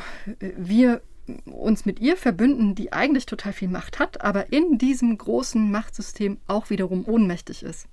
wir 0.56 1.02
uns 1.44 1.84
mit 1.84 2.00
ihr 2.00 2.16
verbünden, 2.16 2.74
die 2.74 2.92
eigentlich 2.92 3.26
total 3.26 3.52
viel 3.52 3.68
Macht 3.68 3.98
hat, 3.98 4.22
aber 4.22 4.52
in 4.52 4.78
diesem 4.78 5.16
großen 5.16 5.70
Machtsystem 5.70 6.38
auch 6.46 6.70
wiederum 6.70 7.06
ohnmächtig 7.06 7.62
ist. 7.62 7.86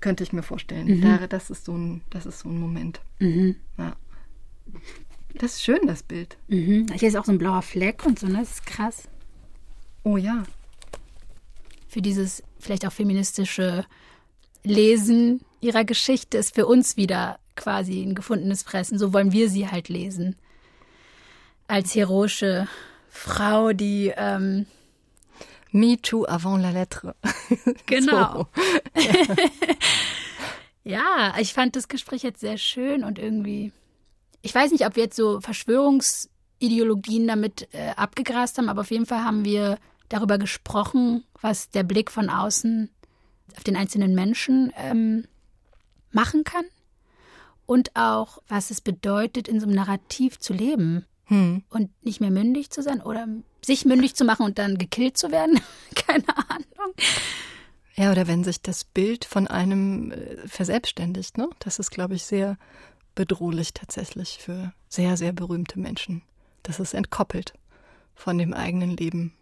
Könnte 0.00 0.22
ich 0.22 0.32
mir 0.32 0.42
vorstellen. 0.42 0.86
Mhm. 0.86 1.28
das, 1.28 1.50
ist 1.50 1.64
so 1.64 1.72
ein, 1.76 2.02
das 2.10 2.26
ist 2.26 2.40
so 2.40 2.48
ein 2.48 2.58
Moment. 2.58 3.00
Mhm. 3.18 3.56
Ja. 3.78 3.96
Das 5.34 5.54
ist 5.54 5.64
schön, 5.64 5.86
das 5.86 6.02
Bild. 6.02 6.36
Mhm. 6.48 6.86
Hier 6.94 7.08
ist 7.08 7.16
auch 7.16 7.24
so 7.24 7.32
ein 7.32 7.38
blauer 7.38 7.62
Fleck 7.62 8.04
und 8.06 8.18
so, 8.18 8.26
ne? 8.26 8.38
Das 8.38 8.52
ist 8.52 8.66
krass. 8.66 9.08
Oh 10.02 10.16
ja. 10.16 10.44
Für 11.88 12.02
dieses 12.02 12.42
vielleicht 12.58 12.86
auch 12.86 12.92
feministische 12.92 13.84
Lesen 14.62 15.40
ihrer 15.60 15.84
Geschichte 15.84 16.38
ist 16.38 16.54
für 16.54 16.66
uns 16.66 16.96
wieder 16.96 17.38
quasi 17.56 18.02
ein 18.02 18.14
gefundenes 18.14 18.62
Fressen. 18.62 18.98
So 18.98 19.12
wollen 19.12 19.32
wir 19.32 19.48
sie 19.48 19.68
halt 19.68 19.88
lesen. 19.88 20.36
Als 21.66 21.94
heroische 21.94 22.68
Frau, 23.08 23.72
die 23.72 24.12
ähm, 24.16 24.66
Me 25.74 25.96
too 26.00 26.24
avant 26.28 26.56
la 26.62 26.70
lettre. 26.70 27.16
Genau. 27.86 28.46
Ja, 30.86 31.34
ich 31.40 31.54
fand 31.54 31.76
das 31.76 31.88
Gespräch 31.88 32.22
jetzt 32.22 32.40
sehr 32.40 32.58
schön 32.58 33.04
und 33.04 33.18
irgendwie. 33.18 33.72
Ich 34.42 34.54
weiß 34.54 34.70
nicht, 34.70 34.84
ob 34.86 34.96
wir 34.96 35.04
jetzt 35.04 35.16
so 35.16 35.40
Verschwörungsideologien 35.40 37.26
damit 37.26 37.68
äh, 37.72 37.92
abgegrast 37.96 38.58
haben, 38.58 38.68
aber 38.68 38.82
auf 38.82 38.90
jeden 38.90 39.06
Fall 39.06 39.24
haben 39.24 39.46
wir 39.46 39.78
darüber 40.10 40.36
gesprochen, 40.36 41.24
was 41.40 41.70
der 41.70 41.84
Blick 41.84 42.10
von 42.10 42.28
außen 42.28 42.90
auf 43.56 43.64
den 43.64 43.78
einzelnen 43.78 44.14
Menschen 44.14 44.74
ähm, 44.76 45.26
machen 46.10 46.44
kann 46.44 46.66
und 47.64 47.96
auch, 47.96 48.42
was 48.46 48.70
es 48.70 48.82
bedeutet, 48.82 49.48
in 49.48 49.58
so 49.58 49.66
einem 49.66 49.76
Narrativ 49.76 50.38
zu 50.38 50.52
leben 50.52 51.06
hm. 51.26 51.62
und 51.70 51.90
nicht 52.04 52.20
mehr 52.20 52.30
mündig 52.30 52.70
zu 52.70 52.82
sein 52.82 53.00
oder 53.00 53.26
sich 53.64 53.84
mündig 53.84 54.14
zu 54.14 54.24
machen 54.24 54.44
und 54.44 54.58
dann 54.58 54.78
gekillt 54.78 55.16
zu 55.16 55.30
werden. 55.30 55.60
Keine 55.94 56.28
Ahnung. 56.48 56.94
Ja, 57.94 58.10
oder 58.10 58.26
wenn 58.26 58.44
sich 58.44 58.60
das 58.60 58.84
Bild 58.84 59.24
von 59.24 59.46
einem 59.46 60.10
äh, 60.10 60.48
verselbstständigt, 60.48 61.38
ne? 61.38 61.48
Das 61.60 61.78
ist, 61.78 61.90
glaube 61.90 62.14
ich, 62.14 62.24
sehr 62.24 62.58
bedrohlich 63.14 63.72
tatsächlich 63.72 64.38
für 64.38 64.72
sehr, 64.88 65.16
sehr 65.16 65.32
berühmte 65.32 65.78
Menschen. 65.78 66.22
Das 66.62 66.80
ist 66.80 66.94
entkoppelt 66.94 67.54
von 68.14 68.38
dem 68.38 68.52
eigenen 68.52 68.96
Leben. 68.96 69.32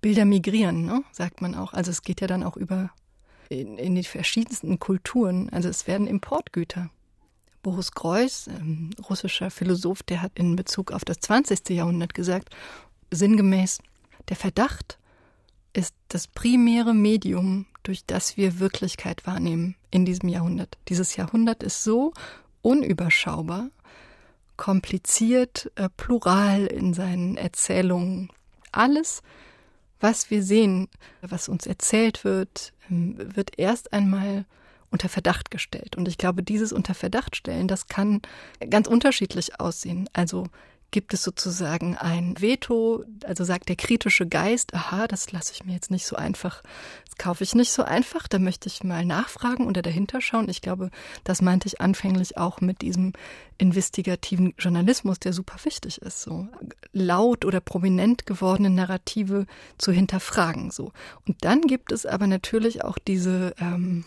Bilder 0.00 0.24
migrieren, 0.24 0.84
ne? 0.84 1.02
sagt 1.12 1.42
man 1.42 1.54
auch. 1.54 1.72
Also 1.72 1.90
es 1.90 2.02
geht 2.02 2.20
ja 2.20 2.26
dann 2.26 2.42
auch 2.42 2.56
über 2.56 2.90
in, 3.48 3.76
in 3.78 3.94
die 3.94 4.04
verschiedensten 4.04 4.78
Kulturen. 4.78 5.48
Also 5.50 5.68
es 5.68 5.86
werden 5.86 6.06
Importgüter. 6.06 6.90
Boris 7.62 7.92
Greuß, 7.92 8.48
ähm, 8.48 8.90
russischer 9.08 9.50
Philosoph, 9.50 10.02
der 10.02 10.22
hat 10.22 10.32
in 10.34 10.56
Bezug 10.56 10.92
auf 10.92 11.04
das 11.04 11.20
20. 11.20 11.70
Jahrhundert 11.70 12.14
gesagt, 12.14 12.50
sinngemäß, 13.10 13.78
der 14.28 14.36
Verdacht 14.36 14.98
ist 15.72 15.94
das 16.08 16.26
primäre 16.26 16.94
Medium, 16.94 17.66
durch 17.82 18.04
das 18.04 18.36
wir 18.36 18.58
Wirklichkeit 18.58 19.26
wahrnehmen 19.26 19.76
in 19.90 20.04
diesem 20.04 20.28
Jahrhundert. 20.28 20.78
Dieses 20.88 21.16
Jahrhundert 21.16 21.62
ist 21.62 21.84
so 21.84 22.12
unüberschaubar, 22.62 23.70
kompliziert, 24.56 25.70
äh, 25.76 25.88
plural 25.96 26.66
in 26.66 26.92
seinen 26.92 27.36
Erzählungen. 27.36 28.30
Alles, 28.72 29.22
was 30.00 30.30
wir 30.30 30.42
sehen, 30.42 30.88
was 31.22 31.48
uns 31.48 31.66
erzählt 31.66 32.24
wird, 32.24 32.72
ähm, 32.90 33.16
wird 33.34 33.58
erst 33.58 33.92
einmal 33.92 34.44
unter 34.90 35.08
Verdacht 35.08 35.50
gestellt. 35.50 35.96
Und 35.96 36.08
ich 36.08 36.18
glaube, 36.18 36.42
dieses 36.42 36.72
unter 36.72 36.94
Verdacht 36.94 37.36
stellen, 37.36 37.68
das 37.68 37.86
kann 37.86 38.22
ganz 38.68 38.88
unterschiedlich 38.88 39.60
aussehen. 39.60 40.08
Also 40.12 40.46
gibt 40.90 41.14
es 41.14 41.22
sozusagen 41.22 41.96
ein 41.96 42.34
Veto, 42.40 43.04
also 43.24 43.44
sagt 43.44 43.68
der 43.68 43.76
kritische 43.76 44.26
Geist, 44.26 44.74
aha, 44.74 45.06
das 45.06 45.30
lasse 45.32 45.52
ich 45.52 45.64
mir 45.64 45.74
jetzt 45.74 45.90
nicht 45.90 46.04
so 46.04 46.16
einfach, 46.16 46.62
das 47.06 47.16
kaufe 47.16 47.44
ich 47.44 47.54
nicht 47.54 47.70
so 47.70 47.82
einfach, 47.82 48.26
da 48.26 48.38
möchte 48.38 48.68
ich 48.68 48.82
mal 48.82 49.04
nachfragen 49.04 49.66
oder 49.66 49.82
dahinter 49.82 50.20
schauen. 50.20 50.48
Ich 50.48 50.62
glaube, 50.62 50.90
das 51.24 51.42
meinte 51.42 51.68
ich 51.68 51.80
anfänglich 51.80 52.38
auch 52.38 52.60
mit 52.60 52.82
diesem 52.82 53.12
investigativen 53.58 54.54
Journalismus, 54.58 55.20
der 55.20 55.32
super 55.32 55.56
wichtig 55.64 56.02
ist, 56.02 56.22
so 56.22 56.48
laut 56.92 57.44
oder 57.44 57.60
prominent 57.60 58.26
gewordene 58.26 58.70
Narrative 58.70 59.46
zu 59.78 59.92
hinterfragen, 59.92 60.70
so. 60.70 60.92
Und 61.26 61.44
dann 61.44 61.62
gibt 61.62 61.92
es 61.92 62.06
aber 62.06 62.26
natürlich 62.26 62.82
auch 62.84 62.98
diese 62.98 63.54
ähm, 63.60 64.04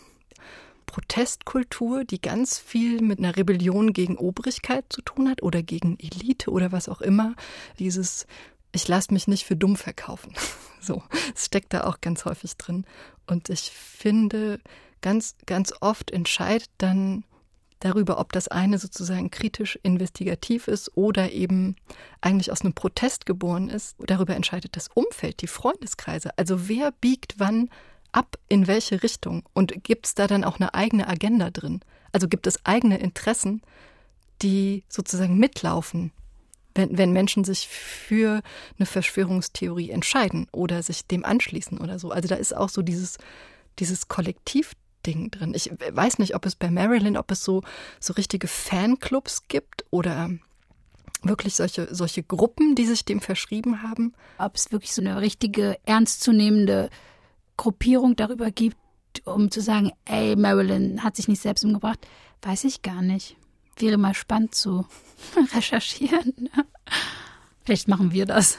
Protestkultur, 0.94 2.04
die 2.04 2.22
ganz 2.22 2.60
viel 2.60 3.02
mit 3.02 3.18
einer 3.18 3.36
Rebellion 3.36 3.94
gegen 3.94 4.16
Obrigkeit 4.16 4.86
zu 4.90 5.02
tun 5.02 5.28
hat 5.28 5.42
oder 5.42 5.64
gegen 5.64 5.98
Elite 5.98 6.52
oder 6.52 6.72
was 6.72 6.88
auch 6.88 7.02
immer. 7.02 7.34
Dieses 7.80 8.28
ich 8.76 8.88
lasse 8.88 9.14
mich 9.14 9.28
nicht 9.28 9.46
für 9.46 9.56
dumm 9.56 9.76
verkaufen. 9.76 10.34
So, 10.86 11.02
es 11.34 11.46
steckt 11.46 11.72
da 11.72 11.86
auch 11.86 12.02
ganz 12.02 12.26
häufig 12.26 12.58
drin. 12.58 12.86
Und 13.26 13.48
ich 13.48 13.72
finde, 13.72 14.60
ganz, 15.00 15.38
ganz 15.46 15.74
oft 15.80 16.12
entscheidet 16.12 16.70
dann 16.78 17.24
darüber, 17.80 18.20
ob 18.20 18.34
das 18.34 18.50
eine 18.50 18.78
sozusagen 18.78 19.32
kritisch 19.32 19.80
investigativ 19.82 20.68
ist 20.68 20.98
oder 20.98 21.32
eben 21.32 21.78
eigentlich 22.20 22.52
aus 22.52 22.64
einem 22.64 22.74
Protest 22.74 23.26
geboren 23.26 23.70
ist. 23.70 23.96
Darüber 24.00 24.36
entscheidet 24.36 24.76
das 24.76 24.90
Umfeld, 24.90 25.42
die 25.42 25.48
Freundeskreise. 25.48 26.38
Also 26.38 26.68
wer 26.68 26.92
biegt 26.92 27.36
wann 27.38 27.70
ab, 28.14 28.38
in 28.48 28.68
welche 28.68 29.04
Richtung? 29.04 29.44
Und 29.54 29.84
gibt 29.84 30.08
es 30.08 30.16
da 30.16 30.28
dann 30.28 30.44
auch 30.44 30.60
eine 30.60 30.74
eigene 30.74 31.08
Agenda 31.08 31.50
drin? 31.50 31.82
Also 32.12 32.28
gibt 32.28 32.48
es 32.48 32.66
eigene 32.66 33.00
Interessen, 33.00 33.62
die 34.42 34.84
sozusagen 34.88 35.38
mitlaufen, 35.38 36.12
wenn, 36.76 36.98
wenn 36.98 37.12
Menschen 37.12 37.44
sich 37.44 37.68
für 37.68 38.42
eine 38.78 38.86
Verschwörungstheorie 38.86 39.90
entscheiden 39.90 40.48
oder 40.52 40.82
sich 40.84 41.06
dem 41.08 41.26
anschließen 41.26 41.78
oder 41.80 42.00
so. 42.00 42.12
Also 42.12 42.28
da 42.28 42.36
ist 42.36 42.56
auch 42.56 42.70
so 42.70 42.82
dieses, 42.82 43.18
dieses 43.80 44.08
Kollektivding 44.08 45.32
drin. 45.32 45.54
Ich 45.56 45.72
weiß 45.92 46.20
nicht, 46.20 46.36
ob 46.36 46.46
es 46.46 46.56
bei 46.56 46.72
Marilyn, 46.72 47.18
ob 47.18 47.32
es 47.32 47.44
so, 47.44 47.64
so 48.00 48.14
richtige 48.14 48.48
Fanclubs 48.48 49.48
gibt 49.48 49.86
oder 49.92 50.32
wirklich 51.24 51.56
solche, 51.56 51.94
solche 51.94 52.24
Gruppen, 52.24 52.76
die 52.76 52.86
sich 52.86 53.06
dem 53.06 53.22
verschrieben 53.22 53.82
haben. 53.82 54.14
Ob 54.38 54.56
es 54.56 54.72
wirklich 54.72 54.94
so 54.94 55.02
eine 55.02 55.22
richtige, 55.22 55.78
ernstzunehmende 55.86 56.90
Gruppierung 57.58 58.16
darüber 58.16 58.52
gibt, 58.52 58.78
um 59.26 59.52
zu 59.52 59.62
sagen, 59.62 59.92
ey, 60.06 60.36
Marilyn 60.36 61.04
hat 61.04 61.16
sich 61.16 61.28
nicht 61.28 61.42
selbst 61.42 61.64
umgebracht, 61.64 62.00
weiß 62.42 62.64
ich 62.66 62.82
gar 62.82 63.02
nicht. 63.02 63.38
Wäre 63.78 63.98
mal 63.98 64.14
spannend 64.14 64.54
zu 64.56 64.86
recherchieren. 65.56 66.50
Vielleicht 67.64 67.88
machen 67.88 68.12
wir 68.12 68.26
das. 68.26 68.58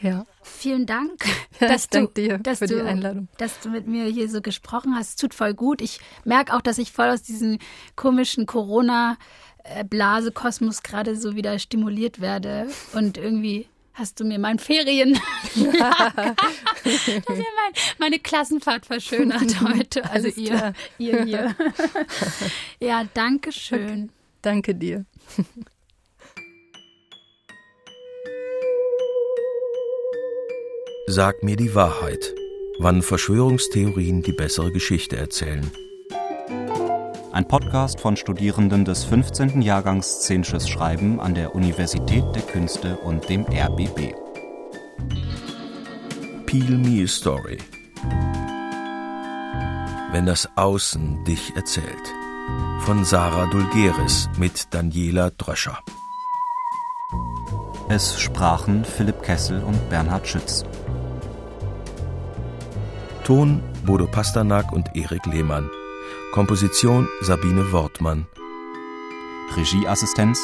Ja. 0.00 0.24
Vielen 0.42 0.86
Dank, 0.86 1.24
ja, 1.60 1.68
dass, 1.68 1.88
du, 1.88 2.06
dir 2.06 2.38
dass, 2.38 2.60
für 2.60 2.66
du, 2.66 2.76
die 2.76 2.82
Einladung. 2.82 3.28
dass 3.38 3.60
du 3.60 3.68
mit 3.70 3.86
mir 3.86 4.06
hier 4.06 4.28
so 4.28 4.40
gesprochen 4.40 4.94
hast. 4.94 5.10
Es 5.10 5.16
tut 5.16 5.34
voll 5.34 5.54
gut. 5.54 5.82
Ich 5.82 6.00
merke 6.24 6.54
auch, 6.54 6.60
dass 6.60 6.78
ich 6.78 6.92
voll 6.92 7.08
aus 7.08 7.22
diesem 7.22 7.58
komischen 7.94 8.46
Corona-Blase-Kosmos 8.46 10.82
gerade 10.82 11.16
so 11.16 11.34
wieder 11.34 11.58
stimuliert 11.58 12.20
werde 12.20 12.68
und 12.92 13.18
irgendwie 13.18 13.68
hast 13.96 14.20
du 14.20 14.24
mir 14.24 14.38
mein 14.38 14.58
Ferien, 14.58 15.18
ja, 15.54 16.12
mein, 16.84 17.72
meine 17.98 18.18
Klassenfahrt 18.18 18.86
verschönert 18.86 19.60
heute. 19.74 20.08
Also 20.10 20.28
ihr, 20.28 20.74
ihr 20.98 21.24
hier. 21.24 21.56
ja, 22.80 23.04
danke 23.14 23.52
schön. 23.52 24.10
Danke 24.42 24.74
dir. 24.74 25.06
Sag 31.08 31.42
mir 31.42 31.56
die 31.56 31.74
Wahrheit, 31.74 32.34
wann 32.78 33.00
Verschwörungstheorien 33.00 34.22
die 34.22 34.32
bessere 34.32 34.72
Geschichte 34.72 35.16
erzählen. 35.16 35.70
Ein 37.36 37.46
Podcast 37.46 38.00
von 38.00 38.16
Studierenden 38.16 38.86
des 38.86 39.04
15. 39.04 39.60
Jahrgangs 39.60 40.22
Szenisches 40.22 40.70
Schreiben 40.70 41.20
an 41.20 41.34
der 41.34 41.54
Universität 41.54 42.24
der 42.34 42.40
Künste 42.40 42.96
und 42.96 43.28
dem 43.28 43.42
RBB. 43.42 44.14
Peel 46.46 46.78
Me 46.78 47.04
a 47.04 47.06
Story. 47.06 47.58
Wenn 50.12 50.24
das 50.24 50.48
Außen 50.56 51.24
dich 51.26 51.54
erzählt. 51.54 51.84
Von 52.80 53.04
Sarah 53.04 53.50
Dulgeris 53.50 54.30
mit 54.38 54.72
Daniela 54.72 55.28
Dröscher. 55.28 55.80
Es 57.90 58.18
sprachen 58.18 58.82
Philipp 58.82 59.22
Kessel 59.22 59.62
und 59.62 59.90
Bernhard 59.90 60.26
Schütz. 60.26 60.64
Ton 63.24 63.60
Bodo 63.84 64.06
Pasternak 64.06 64.72
und 64.72 64.96
Erik 64.96 65.26
Lehmann. 65.26 65.68
Komposition 66.36 67.08
Sabine 67.22 67.72
Wortmann. 67.72 68.26
Regieassistenz 69.56 70.38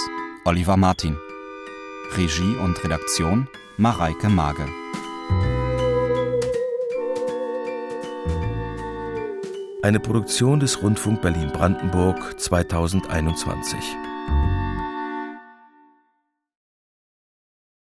Oliver 0.46 0.78
Martin. 0.78 1.18
Regie 2.16 2.56
und 2.56 2.82
Redaktion 2.82 3.46
Mareike 3.76 4.30
Mage. 4.30 4.66
Eine 9.82 10.00
Produktion 10.00 10.60
des 10.60 10.82
Rundfunk 10.82 11.20
Berlin-Brandenburg 11.20 12.40
2021. 12.40 13.78